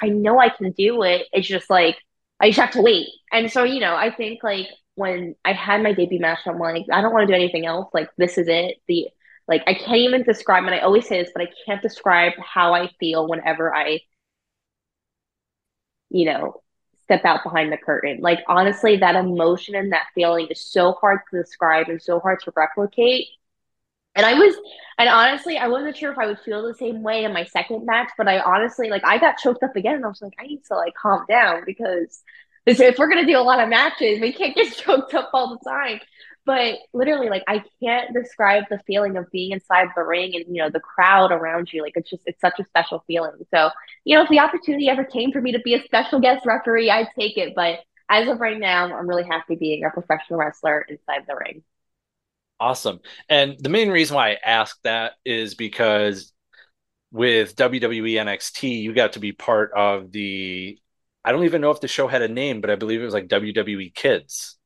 I 0.00 0.08
know 0.08 0.38
I 0.38 0.48
can 0.48 0.72
do 0.72 1.02
it. 1.02 1.26
It's 1.32 1.46
just 1.48 1.68
like 1.70 1.96
I 2.40 2.48
just 2.48 2.60
have 2.60 2.72
to 2.72 2.82
wait. 2.82 3.08
And 3.32 3.50
so, 3.50 3.64
you 3.64 3.80
know, 3.80 3.94
I 3.94 4.10
think 4.14 4.42
like 4.42 4.66
when 4.94 5.34
I 5.44 5.52
had 5.52 5.82
my 5.82 5.92
debut 5.92 6.20
match, 6.20 6.40
I'm 6.46 6.58
like, 6.58 6.86
I 6.92 7.00
don't 7.02 7.12
want 7.12 7.28
to 7.28 7.32
do 7.32 7.36
anything 7.36 7.66
else. 7.66 7.90
Like 7.92 8.08
this 8.16 8.38
is 8.38 8.48
it. 8.48 8.78
The 8.88 9.08
like 9.48 9.62
I 9.66 9.74
can't 9.74 9.98
even 9.98 10.22
describe, 10.22 10.64
and 10.64 10.74
I 10.74 10.80
always 10.80 11.06
say 11.08 11.22
this, 11.22 11.32
but 11.34 11.42
I 11.42 11.50
can't 11.66 11.82
describe 11.82 12.32
how 12.38 12.74
I 12.74 12.88
feel 13.00 13.28
whenever 13.28 13.74
I, 13.74 14.00
you 16.10 16.26
know, 16.26 16.62
step 17.04 17.24
out 17.24 17.42
behind 17.42 17.72
the 17.72 17.76
curtain. 17.76 18.18
Like 18.20 18.40
honestly, 18.48 18.96
that 18.98 19.16
emotion 19.16 19.74
and 19.74 19.92
that 19.92 20.06
feeling 20.14 20.46
is 20.50 20.60
so 20.60 20.92
hard 20.92 21.20
to 21.30 21.42
describe 21.42 21.88
and 21.88 22.00
so 22.00 22.20
hard 22.20 22.40
to 22.44 22.52
replicate. 22.56 23.26
And 24.16 24.26
I 24.26 24.34
was, 24.34 24.56
and 24.98 25.08
honestly, 25.08 25.56
I 25.56 25.68
wasn't 25.68 25.96
sure 25.96 26.10
if 26.10 26.18
I 26.18 26.26
would 26.26 26.40
feel 26.40 26.66
the 26.66 26.74
same 26.74 27.02
way 27.02 27.24
in 27.24 27.32
my 27.32 27.44
second 27.44 27.86
match, 27.86 28.10
but 28.18 28.26
I 28.26 28.40
honestly, 28.40 28.90
like, 28.90 29.04
I 29.04 29.18
got 29.18 29.38
choked 29.38 29.62
up 29.62 29.76
again, 29.76 29.94
and 29.94 30.04
I 30.04 30.08
was 30.08 30.20
like, 30.20 30.34
I 30.38 30.46
need 30.46 30.64
to 30.66 30.74
like 30.74 30.94
calm 30.94 31.24
down 31.28 31.62
because 31.64 32.22
if 32.66 32.98
we're 32.98 33.08
gonna 33.08 33.26
do 33.26 33.38
a 33.38 33.40
lot 33.40 33.60
of 33.60 33.68
matches, 33.68 34.20
we 34.20 34.32
can't 34.32 34.54
get 34.54 34.72
choked 34.76 35.14
up 35.14 35.30
all 35.32 35.50
the 35.50 35.70
time. 35.70 36.00
But 36.46 36.78
literally, 36.92 37.28
like 37.28 37.44
I 37.46 37.62
can't 37.82 38.14
describe 38.14 38.64
the 38.70 38.80
feeling 38.86 39.16
of 39.16 39.30
being 39.30 39.52
inside 39.52 39.88
the 39.94 40.02
ring 40.02 40.34
and 40.34 40.44
you 40.48 40.62
know 40.62 40.70
the 40.70 40.80
crowd 40.80 41.32
around 41.32 41.72
you. 41.72 41.82
Like 41.82 41.92
it's 41.96 42.10
just 42.10 42.22
it's 42.26 42.40
such 42.40 42.58
a 42.58 42.64
special 42.64 43.04
feeling. 43.06 43.32
So 43.54 43.70
you 44.04 44.16
know, 44.16 44.22
if 44.22 44.28
the 44.30 44.40
opportunity 44.40 44.88
ever 44.88 45.04
came 45.04 45.32
for 45.32 45.40
me 45.40 45.52
to 45.52 45.60
be 45.60 45.74
a 45.74 45.82
special 45.84 46.20
guest 46.20 46.46
referee, 46.46 46.90
I'd 46.90 47.08
take 47.18 47.36
it. 47.36 47.54
But 47.54 47.80
as 48.08 48.28
of 48.28 48.40
right 48.40 48.58
now, 48.58 48.92
I'm 48.92 49.08
really 49.08 49.24
happy 49.24 49.54
being 49.54 49.84
a 49.84 49.90
professional 49.90 50.40
wrestler 50.40 50.84
inside 50.88 51.24
the 51.28 51.36
ring. 51.36 51.62
Awesome. 52.58 53.00
And 53.28 53.56
the 53.58 53.68
main 53.70 53.90
reason 53.90 54.16
why 54.16 54.32
I 54.32 54.38
ask 54.44 54.76
that 54.82 55.12
is 55.24 55.54
because 55.54 56.32
with 57.12 57.56
WWE 57.56 58.12
NXT, 58.12 58.82
you 58.82 58.92
got 58.92 59.14
to 59.14 59.20
be 59.20 59.32
part 59.32 59.72
of 59.72 60.12
the 60.12 60.78
I 61.24 61.32
don't 61.32 61.44
even 61.44 61.60
know 61.60 61.70
if 61.70 61.80
the 61.80 61.88
show 61.88 62.08
had 62.08 62.22
a 62.22 62.28
name, 62.28 62.60
but 62.60 62.70
I 62.70 62.76
believe 62.76 63.00
it 63.00 63.04
was 63.04 63.14
like 63.14 63.28
WWE 63.28 63.94
Kids. 63.94 64.56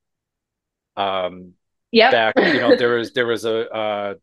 Um 0.96 1.54
yeah 1.94 2.10
back 2.10 2.34
you 2.36 2.60
know 2.60 2.74
there 2.74 2.96
was 2.96 3.12
there 3.14 3.26
was 3.26 3.44
a 3.44 3.70
uh 3.70 4.14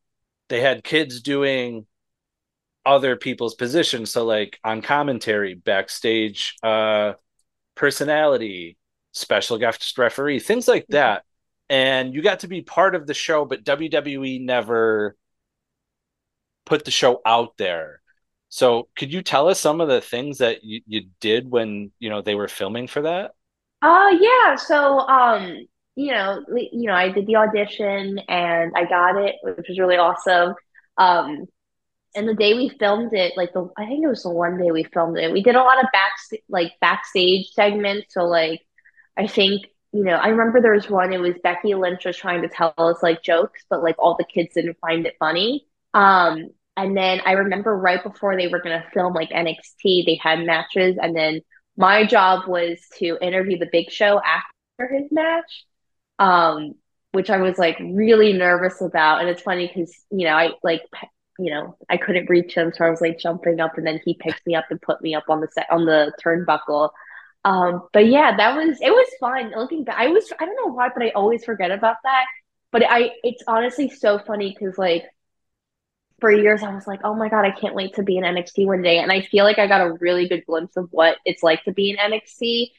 they 0.49 0.59
had 0.59 0.83
kids 0.83 1.21
doing 1.21 1.85
other 2.85 3.15
people's 3.15 3.55
positions 3.55 4.11
so 4.11 4.25
like 4.25 4.59
on 4.63 4.81
commentary 4.81 5.53
backstage 5.53 6.55
uh 6.63 7.13
personality 7.75 8.77
special 9.13 9.57
guest 9.57 9.97
referee 9.97 10.39
things 10.39 10.67
like 10.67 10.83
mm-hmm. 10.83 10.93
that 10.93 11.23
and 11.69 12.13
you 12.13 12.21
got 12.21 12.41
to 12.41 12.47
be 12.49 12.61
part 12.61 12.93
of 12.93 13.07
the 13.07 13.13
show 13.13 13.45
but 13.45 13.63
WWE 13.63 14.41
never 14.41 15.15
put 16.65 16.83
the 16.83 16.91
show 16.91 17.21
out 17.25 17.55
there 17.57 18.00
so 18.51 18.87
could 18.95 19.11
you 19.11 19.23
tell 19.23 19.49
us 19.49 19.59
some 19.59 19.81
of 19.81 19.87
the 19.87 20.01
things 20.01 20.37
that 20.37 20.63
you, 20.63 20.81
you 20.85 21.01
did 21.19 21.49
when 21.49 21.91
you 21.97 22.09
know 22.09 22.21
they 22.21 22.35
were 22.35 22.47
filming 22.47 22.85
for 22.87 23.01
that 23.01 23.31
uh 23.81 24.09
yeah 24.19 24.55
so 24.55 24.99
um 24.99 25.65
you 25.95 26.11
know, 26.11 26.43
you 26.49 26.87
know, 26.87 26.93
I 26.93 27.09
did 27.09 27.27
the 27.27 27.35
audition 27.35 28.19
and 28.29 28.71
I 28.75 28.85
got 28.85 29.17
it, 29.17 29.35
which 29.43 29.67
was 29.67 29.79
really 29.79 29.97
awesome. 29.97 30.55
Um, 30.97 31.45
and 32.15 32.27
the 32.27 32.33
day 32.33 32.53
we 32.53 32.69
filmed 32.69 33.13
it, 33.13 33.33
like 33.37 33.53
the 33.53 33.69
I 33.77 33.85
think 33.85 34.03
it 34.03 34.07
was 34.07 34.23
the 34.23 34.29
one 34.29 34.57
day 34.57 34.71
we 34.71 34.83
filmed 34.83 35.17
it. 35.17 35.31
We 35.31 35.43
did 35.43 35.55
a 35.55 35.61
lot 35.61 35.79
of 35.83 35.89
back 35.93 36.11
like 36.49 36.73
backstage 36.81 37.51
segments. 37.53 38.13
So 38.13 38.25
like, 38.25 38.61
I 39.17 39.27
think 39.27 39.65
you 39.93 40.03
know, 40.03 40.15
I 40.15 40.29
remember 40.29 40.61
there 40.61 40.73
was 40.73 40.89
one. 40.89 41.13
It 41.13 41.19
was 41.19 41.35
Becky 41.43 41.75
Lynch 41.75 42.05
was 42.05 42.17
trying 42.17 42.41
to 42.43 42.49
tell 42.49 42.73
us 42.77 43.03
like 43.03 43.23
jokes, 43.23 43.63
but 43.69 43.83
like 43.83 43.95
all 43.99 44.15
the 44.17 44.25
kids 44.25 44.53
didn't 44.55 44.77
find 44.81 45.05
it 45.05 45.15
funny. 45.19 45.67
Um, 45.93 46.49
and 46.83 46.95
then 46.97 47.21
I 47.25 47.33
remember 47.33 47.75
right 47.77 48.03
before 48.03 48.35
they 48.37 48.47
were 48.47 48.61
gonna 48.61 48.85
film 48.93 49.13
like 49.13 49.31
NXT, 49.31 50.03
they 50.05 50.19
had 50.21 50.45
matches, 50.45 50.97
and 51.01 51.15
then 51.15 51.41
my 51.77 52.05
job 52.05 52.47
was 52.47 52.79
to 52.99 53.17
interview 53.21 53.57
the 53.57 53.69
Big 53.71 53.89
Show 53.91 54.21
after 54.23 54.93
his 54.93 55.11
match 55.11 55.65
um, 56.19 56.75
which 57.11 57.29
I 57.29 57.37
was 57.37 57.57
like 57.57 57.77
really 57.79 58.33
nervous 58.33 58.81
about. 58.81 59.21
And 59.21 59.29
it's 59.29 59.41
funny 59.41 59.67
because, 59.67 59.93
you 60.11 60.25
know, 60.27 60.35
I 60.35 60.51
like, 60.63 60.83
you 61.39 61.51
know, 61.51 61.77
I 61.89 61.97
couldn't 61.97 62.29
reach 62.29 62.53
him. 62.55 62.71
So 62.73 62.85
I 62.85 62.89
was 62.89 63.01
like 63.01 63.19
jumping 63.19 63.59
up 63.59 63.77
and 63.77 63.85
then 63.85 63.99
he 64.05 64.15
picked 64.15 64.45
me 64.45 64.55
up 64.55 64.65
and 64.69 64.81
put 64.81 65.01
me 65.01 65.15
up 65.15 65.25
on 65.29 65.41
the 65.41 65.47
set 65.51 65.67
on 65.71 65.85
the 65.85 66.13
turnbuckle. 66.25 66.91
Um, 67.43 67.87
but 67.91 68.05
yeah, 68.07 68.37
that 68.37 68.55
was, 68.55 68.77
it 68.81 68.91
was 68.91 69.07
fun 69.19 69.51
looking 69.57 69.83
back. 69.83 69.97
I 69.97 70.07
was, 70.07 70.31
I 70.39 70.45
don't 70.45 70.55
know 70.55 70.73
why, 70.73 70.89
but 70.93 71.03
I 71.03 71.09
always 71.11 71.43
forget 71.43 71.71
about 71.71 71.97
that. 72.03 72.25
But 72.71 72.83
I, 72.89 73.11
it's 73.23 73.43
honestly 73.47 73.89
so 73.89 74.19
funny 74.19 74.55
because 74.57 74.77
like, 74.77 75.03
for 76.21 76.31
years 76.31 76.63
I 76.63 76.73
was 76.73 76.87
like, 76.87 77.01
oh 77.03 77.15
my 77.15 77.27
God, 77.27 77.45
I 77.45 77.51
can't 77.51 77.75
wait 77.75 77.95
to 77.95 78.03
be 78.03 78.17
in 78.17 78.23
NXT 78.23 78.65
one 78.65 78.81
day. 78.81 78.99
And 78.99 79.11
I 79.11 79.21
feel 79.21 79.43
like 79.43 79.59
I 79.59 79.67
got 79.67 79.81
a 79.81 79.93
really 79.99 80.27
good 80.27 80.45
glimpse 80.45 80.77
of 80.77 80.87
what 80.91 81.17
it's 81.25 81.43
like 81.43 81.63
to 81.65 81.73
be 81.73 81.89
in 81.91 81.97
NXT 81.97 82.69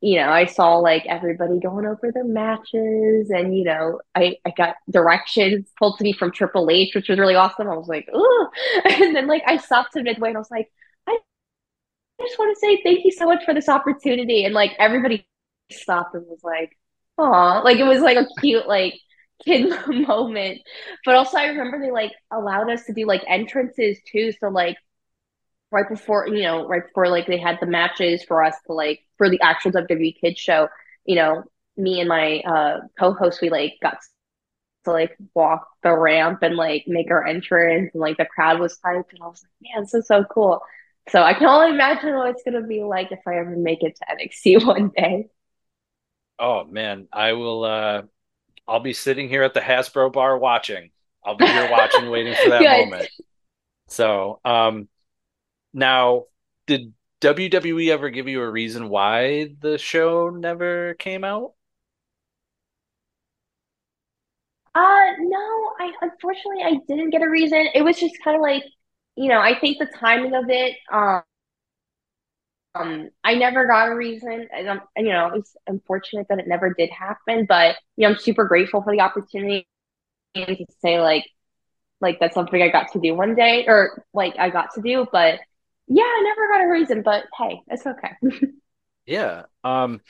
you 0.00 0.16
know, 0.16 0.30
I 0.30 0.44
saw 0.44 0.76
like 0.76 1.04
everybody 1.06 1.58
going 1.58 1.84
over 1.84 2.12
their 2.12 2.24
matches 2.24 3.30
and, 3.30 3.56
you 3.56 3.64
know, 3.64 4.00
I, 4.14 4.36
I 4.46 4.50
got 4.56 4.76
directions 4.88 5.68
pulled 5.76 5.98
to 5.98 6.04
me 6.04 6.12
from 6.12 6.30
Triple 6.30 6.70
H, 6.70 6.94
which 6.94 7.08
was 7.08 7.18
really 7.18 7.34
awesome. 7.34 7.68
I 7.68 7.76
was 7.76 7.88
like, 7.88 8.08
oh, 8.12 8.48
and 8.84 9.16
then 9.16 9.26
like 9.26 9.42
I 9.46 9.56
stopped 9.56 9.94
to 9.94 10.02
midway 10.02 10.28
and 10.28 10.36
I 10.36 10.40
was 10.40 10.50
like, 10.50 10.70
I 11.08 11.18
just 12.20 12.38
want 12.38 12.56
to 12.56 12.60
say 12.60 12.80
thank 12.82 13.04
you 13.04 13.12
so 13.12 13.26
much 13.26 13.44
for 13.44 13.54
this 13.54 13.68
opportunity. 13.68 14.44
And 14.44 14.54
like 14.54 14.72
everybody 14.78 15.26
stopped 15.70 16.14
and 16.14 16.26
was 16.26 16.42
like, 16.42 16.76
oh, 17.16 17.62
like 17.64 17.78
it 17.78 17.84
was 17.84 18.00
like 18.00 18.16
a 18.16 18.26
cute, 18.40 18.68
like, 18.68 18.94
kid 19.44 19.70
moment. 20.08 20.60
But 21.04 21.16
also 21.16 21.38
I 21.38 21.46
remember 21.46 21.78
they 21.80 21.90
like 21.90 22.12
allowed 22.32 22.70
us 22.70 22.84
to 22.86 22.92
do 22.94 23.06
like 23.06 23.24
entrances 23.28 23.98
too. 24.10 24.32
So 24.40 24.48
like 24.48 24.76
right 25.70 25.88
before 25.88 26.28
you 26.28 26.42
know 26.42 26.66
right 26.66 26.86
before 26.86 27.08
like 27.08 27.26
they 27.26 27.38
had 27.38 27.58
the 27.60 27.66
matches 27.66 28.24
for 28.24 28.42
us 28.44 28.54
to 28.66 28.72
like 28.72 29.00
for 29.18 29.28
the 29.30 29.40
actual 29.42 29.72
WWE 29.72 30.16
kids 30.20 30.38
show 30.38 30.68
you 31.04 31.16
know 31.16 31.44
me 31.76 32.00
and 32.00 32.08
my 32.08 32.40
uh 32.40 32.80
co-host 32.98 33.40
we 33.42 33.50
like 33.50 33.74
got 33.82 33.98
to 34.84 34.92
like 34.92 35.16
walk 35.34 35.68
the 35.82 35.96
ramp 35.96 36.40
and 36.42 36.56
like 36.56 36.84
make 36.86 37.10
our 37.10 37.26
entrance 37.26 37.90
and 37.94 38.00
like 38.00 38.16
the 38.16 38.26
crowd 38.26 38.60
was 38.60 38.78
hyped 38.84 39.12
and 39.12 39.22
I 39.22 39.26
was 39.28 39.42
like, 39.44 39.52
man, 39.74 39.82
this 39.84 39.94
is 39.94 40.06
so 40.08 40.24
cool. 40.24 40.62
So 41.10 41.22
I 41.22 41.34
can 41.34 41.46
only 41.46 41.70
imagine 41.70 42.14
what 42.16 42.30
it's 42.30 42.42
gonna 42.44 42.66
be 42.66 42.82
like 42.82 43.12
if 43.12 43.20
I 43.26 43.38
ever 43.38 43.56
make 43.56 43.82
it 43.82 43.96
to 43.96 44.10
NXT 44.10 44.56
one 44.66 44.90
day. 44.96 45.28
Oh 46.38 46.64
man, 46.64 47.08
I 47.12 47.32
will 47.32 47.64
uh 47.64 48.02
I'll 48.68 48.80
be 48.80 48.94
sitting 48.94 49.28
here 49.30 49.44
at 49.44 49.54
the 49.54 49.60
Hasbro 49.60 50.12
bar 50.12 50.38
watching. 50.38 50.90
I'll 51.24 51.36
be 51.36 51.50
here 51.50 51.66
watching, 51.66 52.10
waiting 52.10 52.36
for 52.36 52.50
that 52.50 52.68
Good. 52.68 52.68
moment. 52.68 53.10
So, 53.88 54.40
um 54.44 54.88
now 55.74 56.26
did 56.66 56.94
WWE 57.20 57.90
ever 57.90 58.10
give 58.10 58.28
you 58.28 58.42
a 58.42 58.50
reason 58.50 58.88
why 58.90 59.54
the 59.60 59.78
show 59.78 60.30
never 60.30 60.94
came 60.94 61.24
out? 61.24 61.54
Uh 64.74 65.12
no, 65.18 65.72
I 65.80 65.92
unfortunately 66.02 66.62
I 66.62 66.78
didn't 66.86 67.10
get 67.10 67.22
a 67.22 67.28
reason. 67.28 67.66
It 67.74 67.82
was 67.82 67.98
just 67.98 68.14
kind 68.22 68.36
of 68.36 68.42
like, 68.42 68.62
you 69.16 69.28
know, 69.28 69.40
I 69.40 69.58
think 69.58 69.78
the 69.78 69.86
timing 69.98 70.34
of 70.34 70.44
it, 70.48 70.76
um, 70.92 71.22
um, 72.74 73.10
I 73.24 73.34
never 73.34 73.66
got 73.66 73.88
a 73.88 73.94
reason. 73.94 74.48
And, 74.52 74.68
um, 74.68 74.80
and 74.96 75.06
you 75.06 75.12
know, 75.12 75.32
it's 75.34 75.56
unfortunate 75.66 76.26
that 76.28 76.38
it 76.38 76.46
never 76.46 76.74
did 76.74 76.90
happen, 76.90 77.46
but 77.48 77.76
you 77.96 78.06
know, 78.06 78.14
I'm 78.14 78.20
super 78.20 78.44
grateful 78.46 78.82
for 78.82 78.92
the 78.92 79.00
opportunity 79.00 79.66
and 80.34 80.56
to 80.58 80.66
say 80.82 81.00
like 81.00 81.26
like 82.00 82.18
that's 82.20 82.34
something 82.34 82.62
I 82.62 82.68
got 82.68 82.92
to 82.92 83.00
do 83.00 83.14
one 83.14 83.34
day 83.34 83.66
or 83.66 84.04
like 84.14 84.38
I 84.38 84.50
got 84.50 84.74
to 84.74 84.82
do, 84.82 85.06
but 85.12 85.40
yeah, 85.88 86.04
I 86.04 86.22
never 86.24 86.48
got 86.48 86.64
a 86.66 86.70
reason, 86.70 87.02
but 87.02 87.24
hey, 87.38 87.62
it's 87.68 87.86
okay. 87.86 88.12
Yeah. 89.06 89.44
Um 89.64 90.00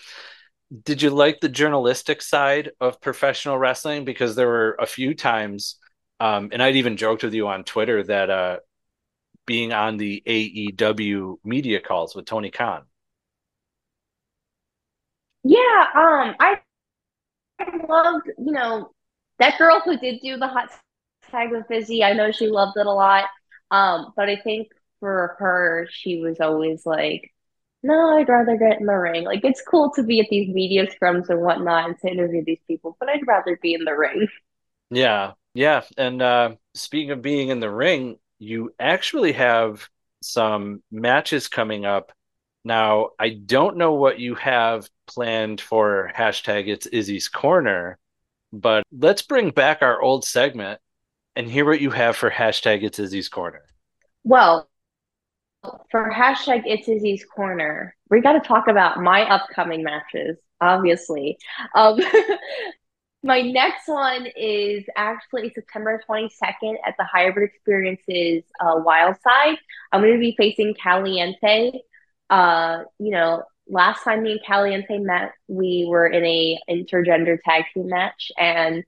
did 0.85 1.03
you 1.03 1.11
like 1.11 1.41
the 1.41 1.49
journalistic 1.49 2.23
side 2.23 2.73
of 2.81 3.01
professional 3.01 3.59
wrestling? 3.59 4.05
Because 4.05 4.37
there 4.37 4.49
were 4.49 4.77
a 4.79 4.87
few 4.87 5.15
times, 5.15 5.77
um, 6.21 6.51
and 6.53 6.63
I'd 6.63 6.77
even 6.77 6.99
joked 6.99 7.23
with 7.23 7.35
you 7.35 7.49
on 7.49 7.65
Twitter 7.65 8.03
that 8.05 8.31
uh 8.31 8.59
being 9.49 9.73
on 9.73 9.97
the 9.97 10.23
AEW 10.27 11.39
media 11.43 11.81
calls 11.81 12.15
with 12.15 12.27
Tony 12.27 12.51
Khan. 12.51 12.85
Yeah, 15.43 15.87
um, 15.97 16.37
I 16.39 16.61
I 17.59 17.87
loved, 17.89 18.27
you 18.39 18.53
know, 18.53 18.91
that 19.39 19.57
girl 19.57 19.81
who 19.81 19.97
did 19.97 20.21
do 20.21 20.37
the 20.37 20.47
hot 20.47 20.69
tag 21.31 21.51
with 21.51 21.71
Izzy. 21.71 22.05
I 22.05 22.13
know 22.13 22.31
she 22.31 22.49
loved 22.49 22.77
it 22.77 22.87
a 22.87 22.93
lot. 22.93 23.25
Um, 23.71 24.13
but 24.17 24.29
I 24.29 24.37
think 24.37 24.69
for 25.01 25.37
her, 25.39 25.89
she 25.91 26.21
was 26.21 26.41
always 26.41 26.85
like, 26.85 27.33
no, 27.83 28.19
I'd 28.19 28.29
rather 28.29 28.57
get 28.59 28.81
in 28.81 28.87
the 28.87 28.93
ring. 28.95 29.25
Like, 29.25 29.45
it's 29.45 29.63
cool 29.63 29.93
to 29.93 30.03
be 30.03 30.21
at 30.21 30.27
these 30.31 30.49
media 30.53 30.87
scrums 30.87 31.31
and 31.31 31.41
whatnot 31.41 31.87
and 31.87 31.99
to 32.01 32.09
interview 32.09 32.45
these 32.45 32.61
people, 32.67 32.97
but 33.01 33.09
I'd 33.09 33.27
rather 33.27 33.59
be 33.63 33.73
in 33.75 33.85
the 33.85 33.95
ring. 33.95 34.29
Yeah, 34.91 35.33
yeah. 35.55 35.83
And 35.97 36.21
uh, 36.21 36.57
speaking 36.75 37.13
of 37.13 37.23
being 37.23 37.49
in 37.49 37.61
the 37.61 37.71
ring, 37.71 38.19
you 38.39 38.75
actually 38.79 39.33
have 39.33 39.89
some 40.23 40.83
matches 40.91 41.49
coming 41.49 41.85
up. 41.85 42.13
Now, 42.65 43.11
I 43.19 43.31
don't 43.31 43.77
know 43.77 43.95
what 43.95 44.19
you 44.19 44.35
have 44.37 44.89
planned 45.07 45.61
for 45.61 46.11
hashtag 46.15 46.69
it's 46.69 46.87
Izzy's 46.87 47.29
Corner, 47.29 47.99
but 48.53 48.85
let's 48.93 49.23
bring 49.23 49.51
back 49.51 49.83
our 49.83 50.01
old 50.01 50.25
segment 50.25 50.81
and 51.37 51.49
hear 51.49 51.65
what 51.65 51.81
you 51.81 51.91
have 51.91 52.17
for 52.17 52.31
hashtag 52.31 52.83
it's 52.83 52.99
Izzy's 52.99 53.29
Corner. 53.29 53.63
Well, 54.25 54.69
for 55.91 56.11
hashtag 56.11 56.63
It's 56.67 56.89
Izzy's 56.89 57.25
Corner, 57.25 57.95
we 58.11 58.21
got 58.21 58.35
to 58.35 58.41
talk 58.41 58.69
about 58.69 59.03
my 59.03 59.23
upcoming 59.23 59.83
matches, 59.83 60.37
obviously. 60.61 61.39
Um, 61.75 61.99
my 63.23 63.41
next 63.41 63.89
one 63.89 64.27
is 64.37 64.85
actually 64.97 65.51
September 65.55 66.01
22nd 66.09 66.77
at 66.87 66.95
the 66.99 67.05
Hybrid 67.05 67.51
Experiences 67.51 68.45
uh, 68.61 68.75
Wild 68.77 69.17
Side. 69.23 69.59
I'm 69.91 70.03
going 70.03 70.13
to 70.13 70.21
be 70.21 70.37
facing 70.37 70.75
Kalientia. 70.75 71.73
Uh, 72.31 72.85
you 72.99 73.11
know, 73.11 73.43
last 73.69 74.05
time 74.05 74.23
me 74.23 74.33
and 74.33 74.41
Kalientia 74.47 75.03
met, 75.03 75.33
we 75.49 75.87
were 75.89 76.07
in 76.07 76.25
a 76.25 76.59
intergender 76.71 77.39
tag 77.45 77.65
team 77.75 77.89
match, 77.89 78.31
and 78.39 78.85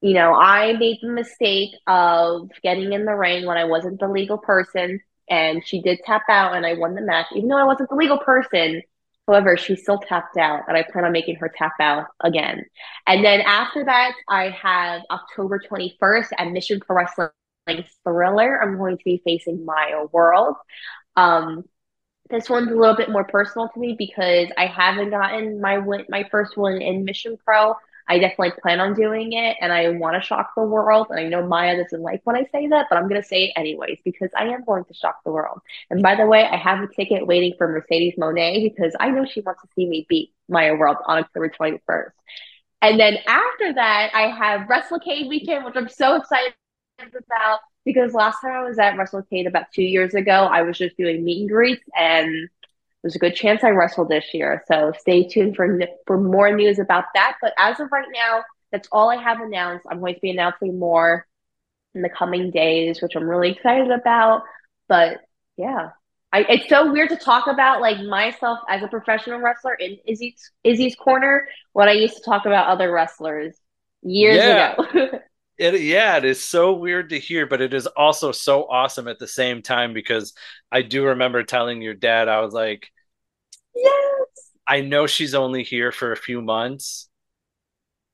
you 0.00 0.12
know, 0.12 0.34
I 0.34 0.74
made 0.74 0.98
the 1.02 1.08
mistake 1.08 1.70
of 1.86 2.50
getting 2.62 2.92
in 2.92 3.06
the 3.06 3.14
ring 3.14 3.46
when 3.46 3.56
I 3.56 3.64
wasn't 3.64 3.98
the 3.98 4.08
legal 4.08 4.38
person, 4.38 5.00
and 5.28 5.66
she 5.66 5.80
did 5.80 6.00
tap 6.04 6.24
out, 6.28 6.54
and 6.54 6.64
I 6.64 6.74
won 6.74 6.94
the 6.94 7.00
match, 7.00 7.26
even 7.34 7.48
though 7.48 7.58
I 7.58 7.64
wasn't 7.64 7.88
the 7.88 7.96
legal 7.96 8.18
person. 8.18 8.82
However, 9.26 9.56
she 9.56 9.76
still 9.76 9.98
tapped 9.98 10.36
out, 10.36 10.62
and 10.68 10.76
I 10.76 10.82
plan 10.82 11.04
on 11.04 11.12
making 11.12 11.36
her 11.36 11.50
tap 11.56 11.72
out 11.80 12.06
again. 12.20 12.64
And 13.06 13.24
then 13.24 13.40
after 13.40 13.84
that, 13.84 14.12
I 14.28 14.50
have 14.50 15.02
October 15.10 15.58
21st 15.58 16.28
at 16.38 16.52
Mission 16.52 16.80
Pro 16.80 16.96
Wrestling 16.96 17.30
Thriller. 18.04 18.62
I'm 18.62 18.76
going 18.76 18.98
to 18.98 19.04
be 19.04 19.22
facing 19.24 19.64
Maya 19.64 20.04
World. 20.12 20.56
Um, 21.16 21.64
this 22.30 22.50
one's 22.50 22.70
a 22.70 22.74
little 22.74 22.96
bit 22.96 23.10
more 23.10 23.24
personal 23.24 23.68
to 23.68 23.80
me 23.80 23.94
because 23.98 24.48
I 24.58 24.66
haven't 24.66 25.10
gotten 25.10 25.60
my 25.60 25.78
win, 25.78 26.04
my 26.08 26.26
first 26.30 26.56
one 26.56 26.80
in 26.80 27.04
Mission 27.04 27.36
Pro. 27.44 27.74
I 28.06 28.18
definitely 28.18 28.52
plan 28.60 28.80
on 28.80 28.94
doing 28.94 29.32
it 29.32 29.56
and 29.60 29.72
I 29.72 29.88
want 29.90 30.14
to 30.14 30.26
shock 30.26 30.52
the 30.56 30.62
world. 30.62 31.06
And 31.10 31.18
I 31.18 31.24
know 31.28 31.46
Maya 31.46 31.82
doesn't 31.82 32.02
like 32.02 32.20
when 32.24 32.36
I 32.36 32.44
say 32.52 32.66
that, 32.68 32.86
but 32.90 32.98
I'm 32.98 33.08
going 33.08 33.20
to 33.20 33.26
say 33.26 33.44
it 33.44 33.52
anyways 33.56 33.98
because 34.04 34.30
I 34.36 34.48
am 34.48 34.64
going 34.64 34.84
to 34.84 34.94
shock 34.94 35.20
the 35.24 35.32
world. 35.32 35.60
And 35.90 36.02
by 36.02 36.14
the 36.14 36.26
way, 36.26 36.44
I 36.44 36.56
have 36.56 36.80
a 36.80 36.88
ticket 36.88 37.26
waiting 37.26 37.54
for 37.56 37.68
Mercedes 37.68 38.14
Moné 38.18 38.62
because 38.62 38.94
I 39.00 39.10
know 39.10 39.24
she 39.24 39.40
wants 39.40 39.62
to 39.62 39.68
see 39.74 39.86
me 39.86 40.06
beat 40.08 40.32
Maya 40.48 40.74
World 40.74 40.98
on 41.06 41.18
October 41.18 41.48
21st. 41.48 42.10
And 42.82 43.00
then 43.00 43.16
after 43.26 43.72
that, 43.72 44.10
I 44.12 44.28
have 44.28 44.68
WrestleCade 44.68 45.28
weekend, 45.28 45.64
which 45.64 45.74
I'm 45.76 45.88
so 45.88 46.16
excited 46.16 46.54
about 47.00 47.60
because 47.84 48.14
last 48.14 48.40
time 48.40 48.52
I 48.52 48.62
was 48.62 48.78
at 48.78 48.94
WrestleCade 48.96 49.46
about 49.46 49.66
two 49.74 49.82
years 49.82 50.14
ago, 50.14 50.48
I 50.50 50.62
was 50.62 50.76
just 50.78 50.96
doing 50.96 51.24
meet 51.24 51.40
and 51.40 51.50
greets 51.50 51.84
and 51.96 52.48
there's 53.04 53.16
a 53.16 53.20
good 53.20 53.36
chance 53.36 53.64
I 53.64 53.70
wrestle 53.70 54.06
this 54.06 54.34
year. 54.34 54.64
So 54.68 54.94
stay 54.98 55.28
tuned 55.28 55.56
for 55.56 55.80
for 56.08 56.18
more 56.20 56.56
news 56.56 56.80
about 56.80 57.06
that. 57.14 57.36
But 57.42 57.54
as 57.58 57.80
of 57.80 57.92
right 57.92 58.08
now, 58.14 58.44
that's 58.72 58.88
all 58.92 59.10
I 59.10 59.18
have 59.22 59.40
announced. 59.42 59.86
I'm 59.90 60.00
going 60.00 60.16
to 60.16 60.22
be 60.22 60.32
announcing 60.32 60.80
more 60.80 61.26
in 61.94 62.02
the 62.02 62.08
coming 62.08 62.50
days, 62.50 63.00
which 63.02 63.14
I'm 63.16 63.28
really 63.28 63.52
excited 63.52 63.90
about. 63.90 64.42
But 64.88 65.18
yeah, 65.56 65.90
I, 66.32 66.40
it's 66.48 66.68
so 66.68 66.92
weird 66.92 67.10
to 67.10 67.16
talk 67.16 67.46
about 67.48 67.80
like 67.80 68.00
myself 68.00 68.60
as 68.68 68.82
a 68.82 68.88
professional 68.88 69.40
wrestler 69.40 69.74
in 69.74 69.98
Izzy's 70.06 70.50
Izzy's 70.64 70.96
corner 70.96 71.48
when 71.72 71.88
I 71.88 71.92
used 71.92 72.16
to 72.16 72.22
talk 72.24 72.46
about 72.46 72.68
other 72.68 72.90
wrestlers 72.92 73.56
years 74.02 74.44
Yeah. 74.44 74.46
ago. 74.46 74.76
It, 75.56 75.80
yeah, 75.82 76.16
it 76.16 76.24
is 76.24 76.42
so 76.42 76.72
weird 76.72 77.10
to 77.10 77.18
hear, 77.18 77.46
but 77.46 77.60
it 77.60 77.74
is 77.74 77.86
also 77.86 78.32
so 78.32 78.64
awesome 78.68 79.06
at 79.06 79.20
the 79.20 79.28
same 79.28 79.62
time 79.62 79.92
because 79.94 80.34
I 80.72 80.82
do 80.82 81.04
remember 81.06 81.44
telling 81.44 81.80
your 81.80 81.94
dad, 81.94 82.28
I 82.28 82.40
was 82.40 82.52
like, 82.52 82.90
yes. 83.74 84.26
I 84.66 84.80
know 84.80 85.06
she's 85.06 85.34
only 85.34 85.62
here 85.62 85.92
for 85.92 86.12
a 86.12 86.16
few 86.16 86.40
months. 86.40 87.08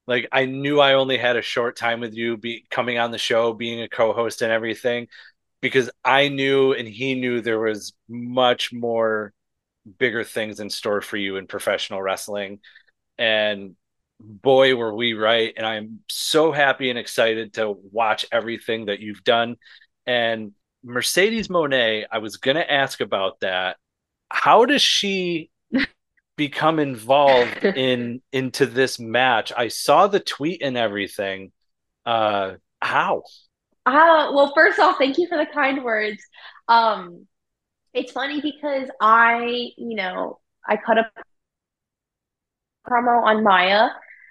Like 0.07 0.29
I 0.33 0.47
knew 0.47 0.81
I 0.81 0.95
only 0.95 1.19
had 1.19 1.37
a 1.37 1.43
short 1.43 1.77
time 1.77 2.01
with 2.01 2.15
you 2.15 2.37
be 2.37 2.67
coming 2.71 2.99
on 2.99 3.13
the 3.13 3.19
show, 3.19 3.53
being 3.53 3.83
a 3.83 3.89
co-host 3.89 4.43
and 4.43 4.51
everything 4.51 5.07
because 5.61 5.91
I 6.05 6.29
knew 6.29 6.73
and 6.73 6.89
he 6.89 7.15
knew 7.15 7.41
there 7.41 7.61
was 7.61 7.93
much 8.09 8.73
more 8.73 9.33
bigger 9.99 10.25
things 10.25 10.61
in 10.61 10.71
store 10.71 11.01
for 11.01 11.17
you 11.17 11.37
in 11.37 11.47
professional 11.47 12.03
wrestling. 12.03 12.61
And 13.19 13.77
boy, 14.19 14.75
were 14.75 14.95
we 14.95 15.15
right. 15.15 15.53
And 15.57 15.67
I'm 15.67 16.01
so 16.09 16.53
happy 16.53 16.91
and 16.91 16.99
excited 16.99 17.55
to 17.55 17.77
watch 17.93 18.27
everything 18.33 18.87
that 18.87 19.01
you've 19.01 19.25
done. 19.25 19.57
And 20.07 20.53
Mercedes 20.83 21.49
Moné, 21.49 22.07
I 22.11 22.19
was 22.19 22.39
going 22.39 22.57
to 22.57 22.71
ask 22.71 23.01
about 23.01 23.41
that. 23.41 23.77
How 24.31 24.65
does 24.65 24.83
she 24.83 25.51
become 26.37 26.79
involved 26.79 27.65
in 27.65 28.23
into 28.33 28.67
this 28.67 28.99
match? 28.99 29.53
I 29.57 29.69
saw 29.69 30.07
the 30.07 30.21
tweet 30.21 30.63
and 30.63 30.77
everything. 30.77 31.53
Uh 32.07 32.55
how? 32.81 33.23
Uh, 33.87 34.31
well, 34.33 34.53
first 34.55 34.79
off, 34.79 34.97
thank 34.99 35.19
you 35.19 35.27
for 35.29 35.39
the 35.39 35.47
kind 35.47 35.83
words. 35.83 36.23
Um, 36.69 37.27
it's 37.93 38.13
funny 38.13 38.41
because 38.41 38.89
I, 39.01 39.71
you 39.77 39.97
know, 39.97 40.39
I 40.67 40.77
cut 40.77 40.99
a 40.99 41.11
promo 42.87 43.23
on 43.25 43.43
Maya 43.43 43.89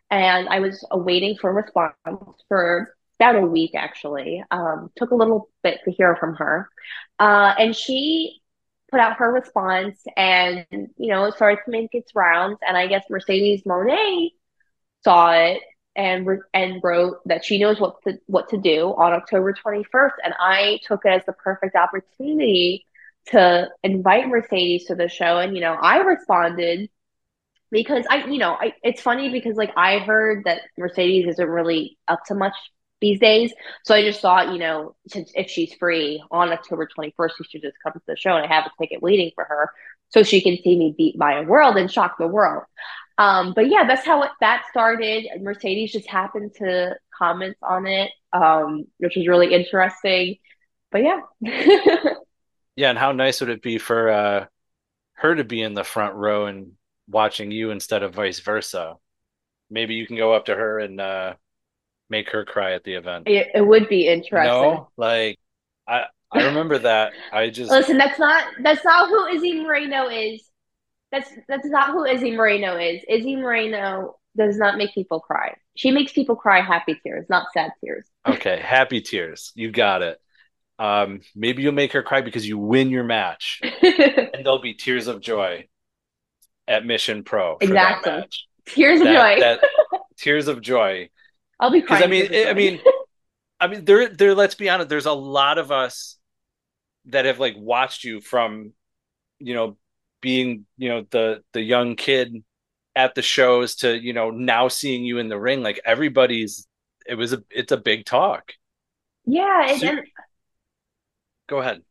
and 0.10 0.48
I 0.50 0.60
was 0.60 0.86
waiting 0.92 1.36
for 1.40 1.50
a 1.50 1.54
response 1.54 1.96
for 2.48 2.96
about 3.20 3.36
a 3.36 3.42
week 3.42 3.72
actually. 3.76 4.44
Um, 4.52 4.92
took 4.98 5.12
a 5.12 5.16
little 5.16 5.50
bit 5.64 5.80
to 5.86 5.92
hear 5.92 6.16
from 6.16 6.36
her. 6.36 6.70
Uh, 7.20 7.54
and 7.58 7.76
she 7.76 8.39
put 8.90 9.00
out 9.00 9.18
her 9.18 9.32
response 9.32 10.00
and, 10.18 10.66
you 10.72 11.08
know, 11.08 11.26
it 11.26 11.36
started 11.36 11.60
to 11.66 11.72
make 11.72 11.90
its 11.94 12.14
rounds. 12.16 12.60
And 12.68 12.78
I 12.78 12.88
guess 12.88 13.06
Mercedes 13.10 13.64
Moné 13.64 14.30
saw 15.04 15.32
it 15.32 15.62
and 15.96 16.28
and 16.54 16.82
wrote 16.84 17.18
that 17.26 17.44
she 17.44 17.60
knows 17.60 17.80
what 17.80 18.02
to 18.04 18.20
what 18.28 18.50
to 18.50 18.58
do 18.58 18.94
on 18.98 19.14
October 19.14 19.54
21st. 19.54 20.14
And 20.24 20.34
I 20.40 20.80
took 20.86 21.06
it 21.06 21.10
as 21.10 21.26
the 21.26 21.34
perfect 21.34 21.76
opportunity 21.76 22.86
to 23.28 23.70
invite 23.84 24.28
Mercedes 24.28 24.86
to 24.86 24.96
the 24.96 25.08
show. 25.10 25.38
And, 25.38 25.56
you 25.56 25.62
know, 25.62 25.74
I 25.74 26.00
responded 26.00 26.90
because 27.72 28.06
I, 28.10 28.26
you 28.26 28.40
know, 28.40 28.54
I, 28.54 28.74
it's 28.84 29.02
funny 29.02 29.30
because 29.30 29.56
like 29.56 29.72
I 29.78 30.00
heard 30.00 30.46
that 30.46 30.62
Mercedes 30.78 31.28
isn't 31.28 31.50
really 31.50 31.98
up 32.08 32.24
to 32.28 32.36
much 32.36 32.56
these 33.02 33.20
days. 33.20 33.54
So 33.86 33.96
I 33.96 34.04
just 34.04 34.22
thought, 34.22 34.52
you 34.52 34.60
know, 34.60 34.96
since 35.08 35.32
if 35.36 35.50
she's 35.50 35.74
free 35.76 36.24
on 36.32 36.52
October 36.52 36.88
21st, 36.88 37.32
she 37.38 37.44
should 37.46 37.62
just 37.62 37.78
come 37.84 37.94
to 37.94 38.02
the 38.08 38.16
show 38.16 38.36
and 38.36 38.46
I 38.46 38.54
have 38.54 38.66
a 38.66 38.82
ticket 38.82 39.02
waiting 39.02 39.32
for 39.36 39.46
her 39.46 39.72
so 40.10 40.24
she 40.24 40.42
can 40.42 40.58
see 40.64 40.78
me 40.78 40.94
beat 40.98 41.18
Maya 41.18 41.44
World 41.44 41.78
and 41.78 41.92
shock 41.92 42.18
the 42.18 42.28
world. 42.28 42.64
Um, 43.18 43.54
but 43.54 43.70
yeah, 43.70 43.86
that's 43.86 44.06
how 44.06 44.24
it, 44.24 44.32
that 44.40 44.64
started. 44.72 45.28
Mercedes 45.42 45.92
just 45.92 46.08
happened 46.08 46.52
to 46.56 46.96
comment 47.18 47.58
on 47.62 47.86
it, 47.86 48.12
um, 48.34 48.86
which 48.98 49.16
was 49.16 49.28
really 49.28 49.54
interesting. 49.54 50.38
But 50.92 51.04
yeah. 51.04 51.20
yeah, 52.76 52.90
and 52.90 52.98
how 52.98 53.12
nice 53.12 53.42
would 53.42 53.50
it 53.50 53.62
be 53.62 53.78
for 53.78 54.10
uh, 54.10 54.46
her 55.14 55.36
to 55.36 55.44
be 55.44 55.62
in 55.62 55.74
the 55.74 55.84
front 55.84 56.16
row 56.16 56.46
and 56.48 56.72
watching 57.08 57.52
you 57.52 57.72
instead 57.72 58.04
of 58.04 58.16
vice 58.16 58.40
versa? 58.40 58.96
Maybe 59.70 59.96
you 59.96 60.08
can 60.08 60.16
go 60.16 60.34
up 60.34 60.46
to 60.46 60.56
her 60.56 60.80
and 60.80 61.00
uh, 61.00 61.34
make 62.10 62.30
her 62.32 62.46
cry 62.46 62.74
at 62.74 62.84
the 62.84 62.94
event. 62.94 63.28
It, 63.28 63.50
it 63.54 63.62
would 63.66 63.88
be 63.90 64.08
interesting. 64.08 64.52
No, 64.52 64.90
like 64.98 65.38
I 65.88 66.06
I 66.32 66.46
remember 66.46 66.78
that. 66.80 67.14
I 67.32 67.50
just 67.50 67.72
listen. 67.72 67.98
That's 67.98 68.20
not 68.20 68.44
that's 68.62 68.84
not 68.86 69.10
who 69.10 69.28
Izzy 69.28 69.62
Moreno 69.62 70.08
is. 70.10 70.44
That's 71.12 71.30
that's 71.48 71.66
not 71.66 71.92
who 71.92 72.06
Izzy 72.06 72.36
Moreno 72.36 72.78
is. 72.78 73.02
Izzy 73.08 73.36
Moreno 73.36 74.16
does 74.38 74.58
not 74.58 74.78
make 74.78 74.94
people 74.94 75.20
cry. 75.20 75.56
She 75.76 75.92
makes 75.92 76.12
people 76.12 76.36
cry 76.36 76.62
happy 76.62 77.00
tears, 77.04 77.26
not 77.30 77.48
sad 77.54 77.72
tears. 77.84 78.06
okay, 78.28 78.60
happy 78.60 79.02
tears. 79.02 79.52
You 79.56 79.72
got 79.72 80.02
it. 80.02 80.20
Um, 80.78 81.22
maybe 81.36 81.62
you'll 81.64 81.74
make 81.74 81.92
her 81.94 82.04
cry 82.04 82.22
because 82.22 82.48
you 82.48 82.58
win 82.58 82.90
your 82.90 83.04
match, 83.04 83.60
and 83.82 84.46
there'll 84.46 84.62
be 84.62 84.76
tears 84.76 85.08
of 85.08 85.20
joy 85.20 85.68
at 86.68 86.86
Mission 86.86 87.24
Pro. 87.24 87.58
exactly. 87.60 88.24
Tears 88.66 89.02
of 89.02 89.08
that, 89.08 89.14
joy. 89.14 89.40
that, 89.42 89.60
tears 90.18 90.48
of 90.48 90.62
joy. 90.62 91.10
I'll 91.60 91.72
be 91.72 91.82
crying. 91.82 92.04
I 92.04 92.08
mean, 92.08 92.30
I 92.48 92.54
mean, 92.54 92.82
I 93.60 93.68
mean, 93.68 93.86
there, 93.86 94.10
there. 94.10 94.36
Let's 94.36 94.56
be 94.56 94.70
honest. 94.70 94.90
There's 94.90 95.06
a 95.06 95.14
lot 95.14 95.58
of 95.58 95.72
us 95.72 96.18
that 97.06 97.26
have 97.26 97.40
like 97.40 97.56
watched 97.58 98.04
you 98.04 98.22
from, 98.22 98.74
you 99.40 99.54
know, 99.54 99.78
being 100.22 100.66
you 100.78 100.90
know 100.90 101.06
the 101.10 101.44
the 101.54 101.62
young 101.62 101.96
kid 101.96 102.44
at 102.96 103.16
the 103.16 103.22
shows 103.22 103.76
to 103.76 103.98
you 103.98 104.14
know 104.14 104.30
now 104.32 104.68
seeing 104.68 105.04
you 105.04 105.18
in 105.18 105.30
the 105.30 105.40
ring. 105.40 105.62
Like 105.62 105.82
everybody's, 105.86 106.68
it 107.06 107.16
was 107.16 107.34
a, 107.34 107.44
it's 107.50 107.72
a 107.72 107.78
big 107.78 108.06
talk. 108.06 108.54
Yeah, 109.26 109.70
and, 109.70 109.84
and 109.84 110.00
go 111.48 111.60
ahead. 111.60 111.82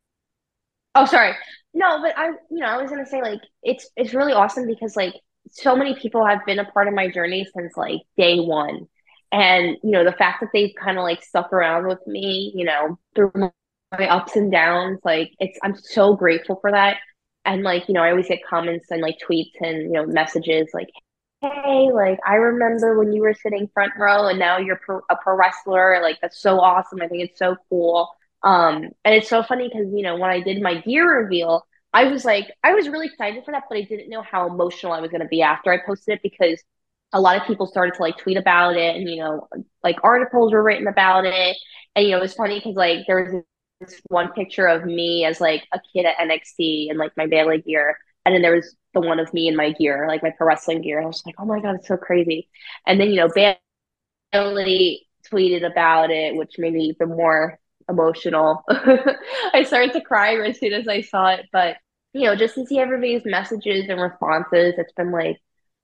Oh, 0.94 1.04
sorry. 1.04 1.35
No, 1.74 2.00
but 2.02 2.16
I, 2.16 2.28
you 2.50 2.59
know, 2.59 2.66
I 2.66 2.81
was 2.81 2.90
gonna 2.90 3.07
say 3.07 3.22
like 3.22 3.40
it's 3.62 3.88
it's 3.96 4.14
really 4.14 4.33
awesome 4.33 4.66
because 4.66 4.96
like 4.96 5.14
so 5.50 5.76
many 5.76 5.94
people 5.94 6.26
have 6.26 6.44
been 6.46 6.59
a 6.59 6.64
part 6.64 6.88
of 6.88 6.94
my 6.94 7.11
journey 7.11 7.46
since 7.57 7.76
like 7.76 8.00
day 8.16 8.38
one, 8.40 8.88
and 9.33 9.77
you 9.83 9.91
know 9.91 10.05
the 10.05 10.12
fact 10.12 10.41
that 10.41 10.51
they've 10.53 10.75
kind 10.81 10.99
of 10.99 11.05
like 11.05 11.23
stuck 11.23 11.53
around 11.53 11.87
with 11.87 12.05
me, 12.07 12.53
you 12.55 12.64
know, 12.64 12.99
through 13.14 13.33
my 13.35 14.09
ups 14.09 14.37
and 14.37 14.51
downs, 14.53 15.01
like 15.05 15.33
it's 15.41 15.59
I'm 15.62 15.77
so 15.77 16.14
grateful 16.17 16.59
for 16.61 16.71
that. 16.73 16.99
And 17.45 17.62
like 17.62 17.88
you 17.88 17.95
know, 17.95 18.03
I 18.03 18.11
always 18.11 18.29
get 18.29 18.45
comments 18.49 18.91
and 18.91 19.01
like 19.03 19.19
tweets 19.27 19.53
and 19.61 19.83
you 19.85 19.93
know 19.93 20.07
messages 20.07 20.69
like, 20.75 20.88
hey, 21.43 21.91
like 21.93 22.19
I 22.27 22.35
remember 22.37 22.99
when 22.99 23.12
you 23.12 23.23
were 23.23 23.35
sitting 23.35 23.69
front 23.73 23.93
row 23.99 24.29
and 24.29 24.38
now 24.38 24.59
you're 24.59 24.81
pro- 24.85 25.03
a 25.11 25.17
pro 25.17 25.37
wrestler. 25.37 26.01
Like 26.03 26.19
that's 26.21 26.41
so 26.41 26.61
awesome. 26.61 27.01
I 27.03 27.09
think 27.09 27.23
it's 27.31 27.38
so 27.38 27.57
cool. 27.69 28.09
Um, 28.43 28.91
and 29.05 29.14
it's 29.14 29.29
so 29.29 29.43
funny 29.43 29.69
because 29.69 29.87
you 29.93 30.03
know 30.03 30.17
when 30.17 30.31
I 30.31 30.41
did 30.41 30.62
my 30.62 30.81
gear 30.81 31.23
reveal, 31.23 31.67
I 31.93 32.05
was 32.05 32.25
like, 32.25 32.47
I 32.64 32.75
was 32.75 32.88
really 32.88 33.07
excited 33.07 33.45
for 33.45 33.53
that, 33.53 33.64
but 33.69 33.79
I 33.79 33.83
didn't 33.83 34.11
know 34.11 34.23
how 34.23 34.47
emotional 34.47 34.93
I 34.93 35.01
was 35.01 35.11
going 35.11 35.23
to 35.23 35.29
be 35.29 35.43
after 35.43 35.73
I 35.73 35.79
posted 35.85 36.17
it 36.17 36.23
because 36.23 36.62
a 37.12 37.21
lot 37.21 37.37
of 37.40 37.47
people 37.47 37.66
started 37.66 37.94
to 37.94 38.03
like 38.03 38.16
tweet 38.18 38.37
about 38.37 38.77
it, 38.77 38.97
and 38.97 39.09
you 39.09 39.16
know, 39.16 39.49
like 39.83 39.97
articles 40.03 40.53
were 40.53 40.62
written 40.62 40.88
about 40.88 41.25
it, 41.25 41.57
and 41.97 42.05
you 42.05 42.12
know, 42.12 42.18
it 42.18 42.23
was 42.23 42.35
funny 42.35 42.59
because 42.59 42.77
like 42.77 43.07
there 43.07 43.23
was 43.25 43.44
this 43.81 44.01
one 44.09 44.33
picture 44.33 44.66
of 44.66 44.85
me 44.85 45.25
as 45.25 45.40
like 45.40 45.64
a 45.73 45.81
kid 45.94 46.05
at 46.07 46.18
NXT 46.18 46.90
and 46.90 46.99
like 46.99 47.12
my 47.16 47.27
Bayley 47.27 47.61
gear, 47.62 47.99
and 48.27 48.35
then 48.35 48.42
there 48.42 48.55
was 48.55 48.77
the 48.94 49.01
one 49.01 49.21
of 49.21 49.33
me 49.35 49.49
in 49.49 49.57
my 49.57 49.73
gear, 49.73 50.07
like 50.09 50.23
my 50.23 50.31
pro 50.37 50.47
wrestling 50.49 50.83
gear. 50.83 50.99
And 50.99 51.05
I 51.07 51.09
was 51.09 51.23
like, 51.27 51.37
oh 51.38 51.44
my 51.47 51.61
god, 51.61 51.77
it's 51.77 51.88
so 51.88 51.97
crazy. 51.97 52.49
And 52.87 53.01
then 53.01 53.11
you 53.11 53.16
know, 53.16 53.29
Bayley 54.33 55.07
tweeted 55.31 55.64
about 55.71 56.11
it, 56.11 56.37
which 56.37 56.59
made 56.59 56.75
me 56.75 56.85
even 56.85 57.09
more 57.16 57.59
emotional. 57.88 58.64
I 58.68 59.64
started 59.66 59.92
to 59.94 60.01
cry 60.01 60.37
as 60.47 60.59
soon 60.59 60.73
as 60.73 60.88
I 60.88 61.01
saw 61.03 61.29
it, 61.29 61.47
but 61.53 61.77
you 62.12 62.25
know, 62.25 62.37
just 62.37 62.55
to 62.55 62.66
see 62.66 62.79
everybody's 62.79 63.25
messages 63.25 63.87
and 63.88 64.01
responses, 64.01 64.75
it's 64.79 64.92
been 64.92 65.12
like 65.12 65.38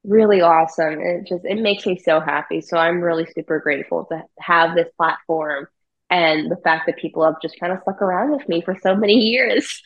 really 0.05 0.40
awesome. 0.40 1.01
It 1.01 1.27
just 1.27 1.45
it 1.45 1.59
makes 1.61 1.87
me 1.87 1.99
so 1.99 2.21
happy. 2.21 2.61
So 2.61 2.77
I'm 2.77 3.01
really 3.01 3.27
super 3.35 3.59
grateful 3.61 4.05
to 4.07 4.23
have 4.38 4.75
this 4.75 4.88
platform 4.97 5.67
and 6.11 6.51
the 6.51 6.57
fact 6.57 6.87
that 6.87 6.99
people 6.99 7.25
have 7.25 7.40
just 7.43 7.59
kind 7.59 7.73
of 7.73 7.81
stuck 7.83 8.01
around 8.03 8.31
with 8.31 8.49
me 8.49 8.61
for 8.61 8.77
so 8.83 8.95
many 8.95 9.14
years. 9.31 9.83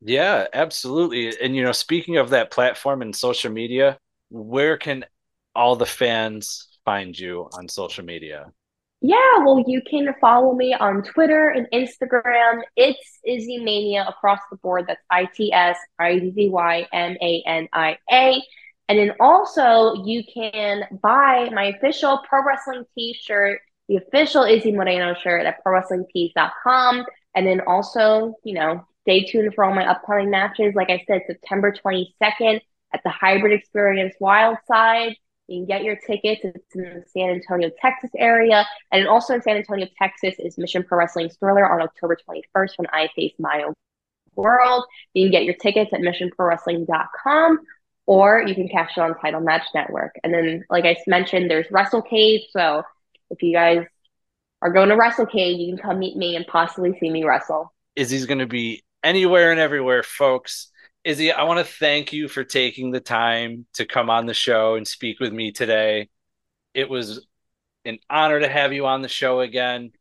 Yeah, 0.00 0.46
absolutely. 0.52 1.34
And 1.40 1.56
you 1.56 1.62
know, 1.62 1.72
speaking 1.72 2.18
of 2.18 2.30
that 2.30 2.50
platform 2.50 3.02
and 3.02 3.16
social 3.16 3.50
media, 3.50 3.98
where 4.30 4.76
can 4.76 5.04
all 5.54 5.76
the 5.76 5.86
fans 5.86 6.68
find 6.84 7.18
you 7.18 7.48
on 7.52 7.68
social 7.68 8.04
media? 8.04 8.52
Yeah, 9.00 9.38
well, 9.44 9.62
you 9.66 9.82
can 9.82 10.14
follow 10.20 10.54
me 10.54 10.72
on 10.72 11.02
Twitter 11.02 11.48
and 11.48 11.66
Instagram. 11.72 12.62
It's 12.74 13.18
Izzy 13.24 13.58
Mania 13.58 14.06
across 14.08 14.40
the 14.50 14.56
board. 14.56 14.86
That's 14.88 15.02
I 15.10 15.26
T 15.26 15.52
S 15.52 15.76
I 15.98 16.18
Z 16.18 16.32
Z 16.34 16.48
Y 16.48 16.86
M 16.92 17.16
A 17.20 17.42
N 17.46 17.68
I 17.72 17.98
A. 18.10 18.42
And 18.88 18.98
then 18.98 19.12
also, 19.18 20.04
you 20.04 20.22
can 20.32 20.84
buy 21.02 21.48
my 21.52 21.66
official 21.66 22.20
pro 22.28 22.44
wrestling 22.44 22.84
t 22.94 23.14
shirt, 23.14 23.60
the 23.88 23.96
official 23.96 24.42
Izzy 24.42 24.72
Moreno 24.72 25.14
shirt 25.14 25.46
at 25.46 25.64
prowrestlingtees.com. 25.64 27.06
And 27.34 27.46
then 27.46 27.62
also, 27.66 28.34
you 28.44 28.54
know, 28.54 28.84
stay 29.02 29.24
tuned 29.24 29.54
for 29.54 29.64
all 29.64 29.74
my 29.74 29.88
upcoming 29.88 30.30
matches. 30.30 30.74
Like 30.74 30.90
I 30.90 31.02
said, 31.06 31.22
September 31.26 31.72
22nd 31.72 32.60
at 32.92 33.02
the 33.02 33.10
Hybrid 33.10 33.52
Experience 33.52 34.14
Wildside. 34.20 35.16
You 35.46 35.58
can 35.58 35.66
get 35.66 35.82
your 35.82 35.96
tickets. 35.96 36.40
It's 36.44 36.74
in 36.74 36.82
the 36.82 37.04
San 37.12 37.30
Antonio, 37.30 37.70
Texas 37.80 38.10
area. 38.16 38.66
And 38.92 39.06
also 39.08 39.34
in 39.34 39.42
San 39.42 39.56
Antonio, 39.56 39.86
Texas 39.98 40.36
is 40.38 40.56
Mission 40.58 40.84
Pro 40.84 40.98
Wrestling 40.98 41.30
Thriller 41.30 41.70
on 41.70 41.82
October 41.82 42.16
21st 42.16 42.78
when 42.78 42.86
I 42.92 43.08
face 43.16 43.34
my 43.38 43.64
own 43.66 43.74
world. 44.36 44.84
You 45.12 45.24
can 45.24 45.32
get 45.32 45.44
your 45.44 45.54
tickets 45.54 45.92
at 45.92 46.00
missionprowrestling.com 46.00 47.58
or 48.06 48.42
you 48.46 48.54
can 48.54 48.68
catch 48.68 48.92
it 48.96 49.00
on 49.00 49.18
Title 49.18 49.40
Match 49.40 49.66
Network. 49.74 50.14
And 50.22 50.32
then, 50.32 50.64
like 50.70 50.84
I 50.84 50.96
mentioned, 51.06 51.50
there's 51.50 51.66
WrestleCade. 51.68 52.44
So 52.50 52.82
if 53.30 53.42
you 53.42 53.52
guys 53.52 53.84
are 54.62 54.72
going 54.72 54.88
to 54.90 54.96
WrestleCade, 54.96 55.58
you 55.58 55.74
can 55.74 55.82
come 55.82 55.98
meet 55.98 56.16
me 56.16 56.36
and 56.36 56.46
possibly 56.46 56.96
see 56.98 57.10
me 57.10 57.24
wrestle. 57.24 57.72
Izzy's 57.96 58.26
going 58.26 58.38
to 58.38 58.46
be 58.46 58.82
anywhere 59.02 59.50
and 59.50 59.60
everywhere, 59.60 60.02
folks. 60.02 60.70
Izzy, 61.04 61.32
I 61.32 61.44
want 61.44 61.64
to 61.64 61.72
thank 61.72 62.12
you 62.12 62.28
for 62.28 62.44
taking 62.44 62.90
the 62.90 63.00
time 63.00 63.66
to 63.74 63.84
come 63.84 64.08
on 64.08 64.26
the 64.26 64.34
show 64.34 64.74
and 64.74 64.88
speak 64.88 65.20
with 65.20 65.32
me 65.32 65.52
today. 65.52 66.08
It 66.72 66.88
was 66.88 67.26
an 67.84 67.98
honor 68.08 68.40
to 68.40 68.48
have 68.48 68.72
you 68.72 68.86
on 68.86 69.02
the 69.02 69.08
show 69.08 69.40
again. 69.40 69.92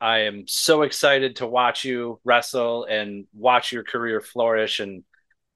I 0.00 0.20
am 0.20 0.46
so 0.46 0.82
excited 0.82 1.36
to 1.36 1.46
watch 1.46 1.84
you 1.84 2.20
wrestle 2.24 2.84
and 2.84 3.26
watch 3.34 3.72
your 3.72 3.84
career 3.84 4.20
flourish 4.20 4.80
and 4.80 5.04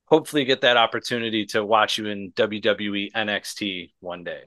hopefully 0.07 0.45
get 0.45 0.61
that 0.63 0.77
opportunity 0.77 1.47
to 1.47 1.65
watch 1.65 1.99
you 1.99 2.07
in 2.07 2.33
WWE 2.33 3.13
NXT 3.13 3.93
one 4.01 4.25
day. 4.25 4.43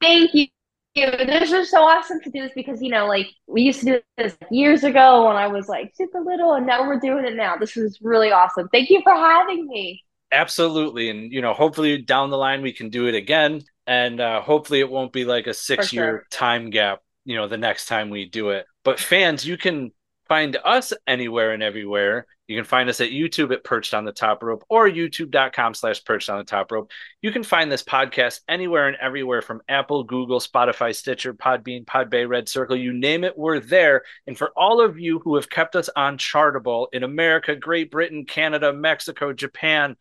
Thank 0.00 0.34
you. 0.34 0.46
This 0.94 1.50
was 1.50 1.70
so 1.70 1.82
awesome 1.82 2.20
to 2.20 2.30
do 2.30 2.42
this 2.42 2.52
because, 2.54 2.82
you 2.82 2.90
know, 2.90 3.06
like 3.06 3.26
we 3.46 3.62
used 3.62 3.80
to 3.80 3.86
do 3.86 4.00
this 4.18 4.36
years 4.50 4.84
ago 4.84 5.26
when 5.26 5.36
I 5.36 5.46
was 5.46 5.68
like 5.68 5.92
super 5.94 6.20
little, 6.20 6.54
and 6.54 6.66
now 6.66 6.86
we're 6.86 7.00
doing 7.00 7.24
it 7.24 7.34
now. 7.34 7.56
This 7.56 7.76
is 7.76 7.98
really 8.02 8.30
awesome. 8.30 8.68
Thank 8.68 8.90
you 8.90 9.00
for 9.02 9.14
having 9.14 9.66
me. 9.66 10.02
Absolutely. 10.32 11.10
And, 11.10 11.32
you 11.32 11.40
know, 11.40 11.52
hopefully 11.52 11.98
down 11.98 12.30
the 12.30 12.36
line 12.36 12.62
we 12.62 12.72
can 12.72 12.88
do 12.88 13.06
it 13.06 13.14
again. 13.14 13.62
And 13.86 14.20
uh, 14.20 14.40
hopefully 14.40 14.80
it 14.80 14.90
won't 14.90 15.12
be 15.12 15.24
like 15.24 15.46
a 15.46 15.54
six 15.54 15.88
sure. 15.88 16.04
year 16.04 16.26
time 16.30 16.70
gap, 16.70 17.00
you 17.24 17.36
know, 17.36 17.48
the 17.48 17.58
next 17.58 17.86
time 17.86 18.10
we 18.10 18.28
do 18.28 18.50
it. 18.50 18.66
But 18.84 18.98
fans, 18.98 19.46
you 19.46 19.56
can 19.56 19.92
find 20.32 20.56
us 20.64 20.94
anywhere 21.06 21.52
and 21.52 21.62
everywhere. 21.62 22.26
You 22.46 22.56
can 22.56 22.64
find 22.64 22.88
us 22.88 23.02
at 23.02 23.10
YouTube 23.10 23.52
at 23.52 23.64
Perched 23.64 23.92
on 23.92 24.06
the 24.06 24.12
Top 24.12 24.42
Rope 24.42 24.64
or 24.70 24.88
youtube.com 24.88 25.74
slash 25.74 26.02
Perched 26.06 26.30
on 26.30 26.38
the 26.38 26.44
Top 26.44 26.72
Rope. 26.72 26.90
You 27.20 27.30
can 27.32 27.42
find 27.42 27.70
this 27.70 27.82
podcast 27.82 28.40
anywhere 28.48 28.88
and 28.88 28.96
everywhere 28.98 29.42
from 29.42 29.60
Apple, 29.68 30.04
Google, 30.04 30.40
Spotify, 30.40 30.96
Stitcher, 30.96 31.34
Podbean, 31.34 31.84
Podbay, 31.84 32.26
Red 32.26 32.48
Circle, 32.48 32.76
you 32.76 32.94
name 32.94 33.24
it, 33.24 33.36
we're 33.36 33.60
there. 33.60 34.04
And 34.26 34.38
for 34.38 34.52
all 34.56 34.80
of 34.80 34.98
you 34.98 35.18
who 35.18 35.34
have 35.34 35.50
kept 35.50 35.76
us 35.76 35.90
on 35.96 36.16
Chartable 36.16 36.86
in 36.94 37.02
America, 37.02 37.54
Great 37.54 37.90
Britain, 37.90 38.24
Canada, 38.24 38.72
Mexico, 38.72 39.34
Japan, 39.34 39.96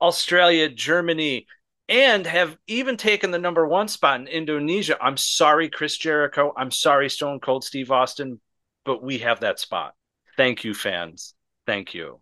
Australia, 0.00 0.68
Germany, 0.68 1.48
and 1.88 2.24
have 2.24 2.56
even 2.68 2.96
taken 2.96 3.32
the 3.32 3.38
number 3.40 3.66
one 3.66 3.88
spot 3.88 4.20
in 4.20 4.28
Indonesia. 4.28 4.96
I'm 5.02 5.16
sorry, 5.16 5.68
Chris 5.68 5.96
Jericho. 5.98 6.54
I'm 6.56 6.70
sorry, 6.70 7.10
Stone 7.10 7.40
Cold 7.40 7.64
Steve 7.64 7.90
Austin, 7.90 8.40
but 8.84 9.02
we 9.02 9.18
have 9.18 9.40
that 9.40 9.58
spot. 9.58 9.94
Thank 10.36 10.64
you, 10.64 10.74
fans. 10.74 11.34
Thank 11.66 11.94
you. 11.94 12.20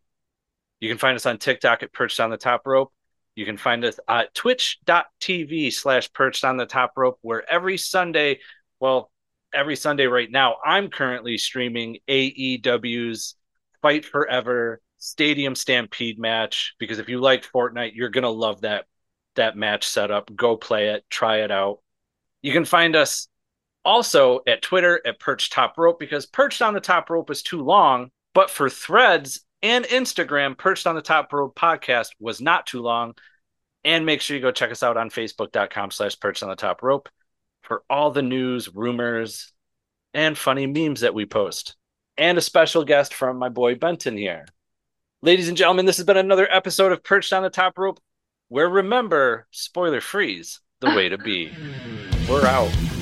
You 0.81 0.89
can 0.89 0.99
find 0.99 1.17
us 1.17 1.27
on 1.27 1.39
TikTok 1.39 1.83
at 1.83 1.93
Perched 1.93 2.21
on 2.21 2.31
the 2.31 2.37
Top 2.37 2.63
Rope. 2.67 2.93
You 3.35 3.47
can 3.47 3.57
find 3.57 3.85
us 3.85 3.99
at 4.09 4.35
twitch.tv 4.35 5.73
slash 5.73 6.13
perched 6.13 6.45
on 6.45 6.57
the 6.57 6.67
top 6.67 6.93
rope, 6.97 7.19
where 7.23 7.49
every 7.51 7.79
Sunday, 7.79 8.41
well, 8.81 9.11
every 9.53 9.77
Sunday 9.77 10.07
right 10.07 10.31
now. 10.31 10.57
I'm 10.65 10.89
currently 10.89 11.39
streaming 11.39 11.99
AEW's 12.09 13.37
Fight 13.83 14.05
Forever 14.05 14.81
Stadium 14.99 15.55
Stampede 15.55 16.19
match 16.19 16.75
because 16.79 16.99
if 16.99 17.09
you 17.09 17.21
like 17.21 17.51
Fortnite, 17.51 17.95
you're 17.95 18.11
gonna 18.11 18.31
love 18.31 18.61
that 18.63 18.85
that 19.37 19.57
match 19.57 19.89
setup. 19.89 20.35
Go 20.35 20.57
play 20.57 20.89
it, 20.89 21.05
try 21.09 21.39
it 21.39 21.51
out. 21.51 21.79
You 22.43 22.53
can 22.53 22.65
find 22.65 22.97
us 22.97 23.29
also 23.85 24.41
at 24.47 24.63
Twitter 24.63 25.01
at 25.07 25.21
Perch 25.21 25.51
Top 25.51 25.79
Rope 25.79 25.99
because 25.99 26.27
Perched 26.27 26.63
on 26.63 26.75
the 26.75 26.81
Top 26.81 27.11
Rope 27.11 27.31
is 27.31 27.43
too 27.43 27.63
long, 27.63 28.11
but 28.35 28.51
for 28.51 28.69
threads 28.69 29.41
and 29.63 29.85
Instagram, 29.85 30.57
Perched 30.57 30.87
on 30.87 30.95
the 30.95 31.03
Top 31.03 31.33
Rope 31.33 31.55
podcast 31.55 32.09
was 32.19 32.41
not 32.41 32.67
too 32.67 32.83
long. 32.83 33.15
And 33.83 34.05
make 34.05 34.21
sure 34.21 34.37
you 34.37 34.43
go 34.43 34.53
check 34.53 34.71
us 34.71 34.83
out 34.83 34.99
on 34.99 35.09
Facebook.com 35.09 35.91
slash 35.91 36.19
Perched 36.21 36.43
on 36.43 36.51
the 36.51 36.57
Top 36.57 36.83
Rope 36.83 37.09
for 37.63 37.83
all 37.89 38.11
the 38.11 38.23
news, 38.23 38.75
rumors, 38.75 39.53
and 40.13 40.37
funny 40.37 40.67
memes 40.67 41.01
that 41.01 41.15
we 41.15 41.25
post. 41.25 41.77
And 42.19 42.37
a 42.37 42.43
special 42.43 42.85
guest 42.85 43.15
from 43.15 43.39
my 43.39 43.49
boy 43.49 43.77
Benton 43.77 44.19
here. 44.19 44.47
Ladies 45.23 45.49
and 45.49 45.57
gentlemen, 45.57 45.87
this 45.87 45.97
has 45.97 46.07
been 46.07 46.17
another 46.17 46.51
episode 46.51 46.93
of 46.93 47.03
Perched 47.03 47.33
on 47.33 47.43
the 47.43 47.51
Top 47.51 47.79
Rope, 47.79 48.01
where 48.49 48.69
remember, 48.69 49.47
spoiler 49.51 50.01
freeze, 50.01 50.61
the 50.81 50.89
way 50.89 51.09
to 51.09 51.19
be. 51.19 51.51
We're 52.29 52.47
out. 52.47 53.00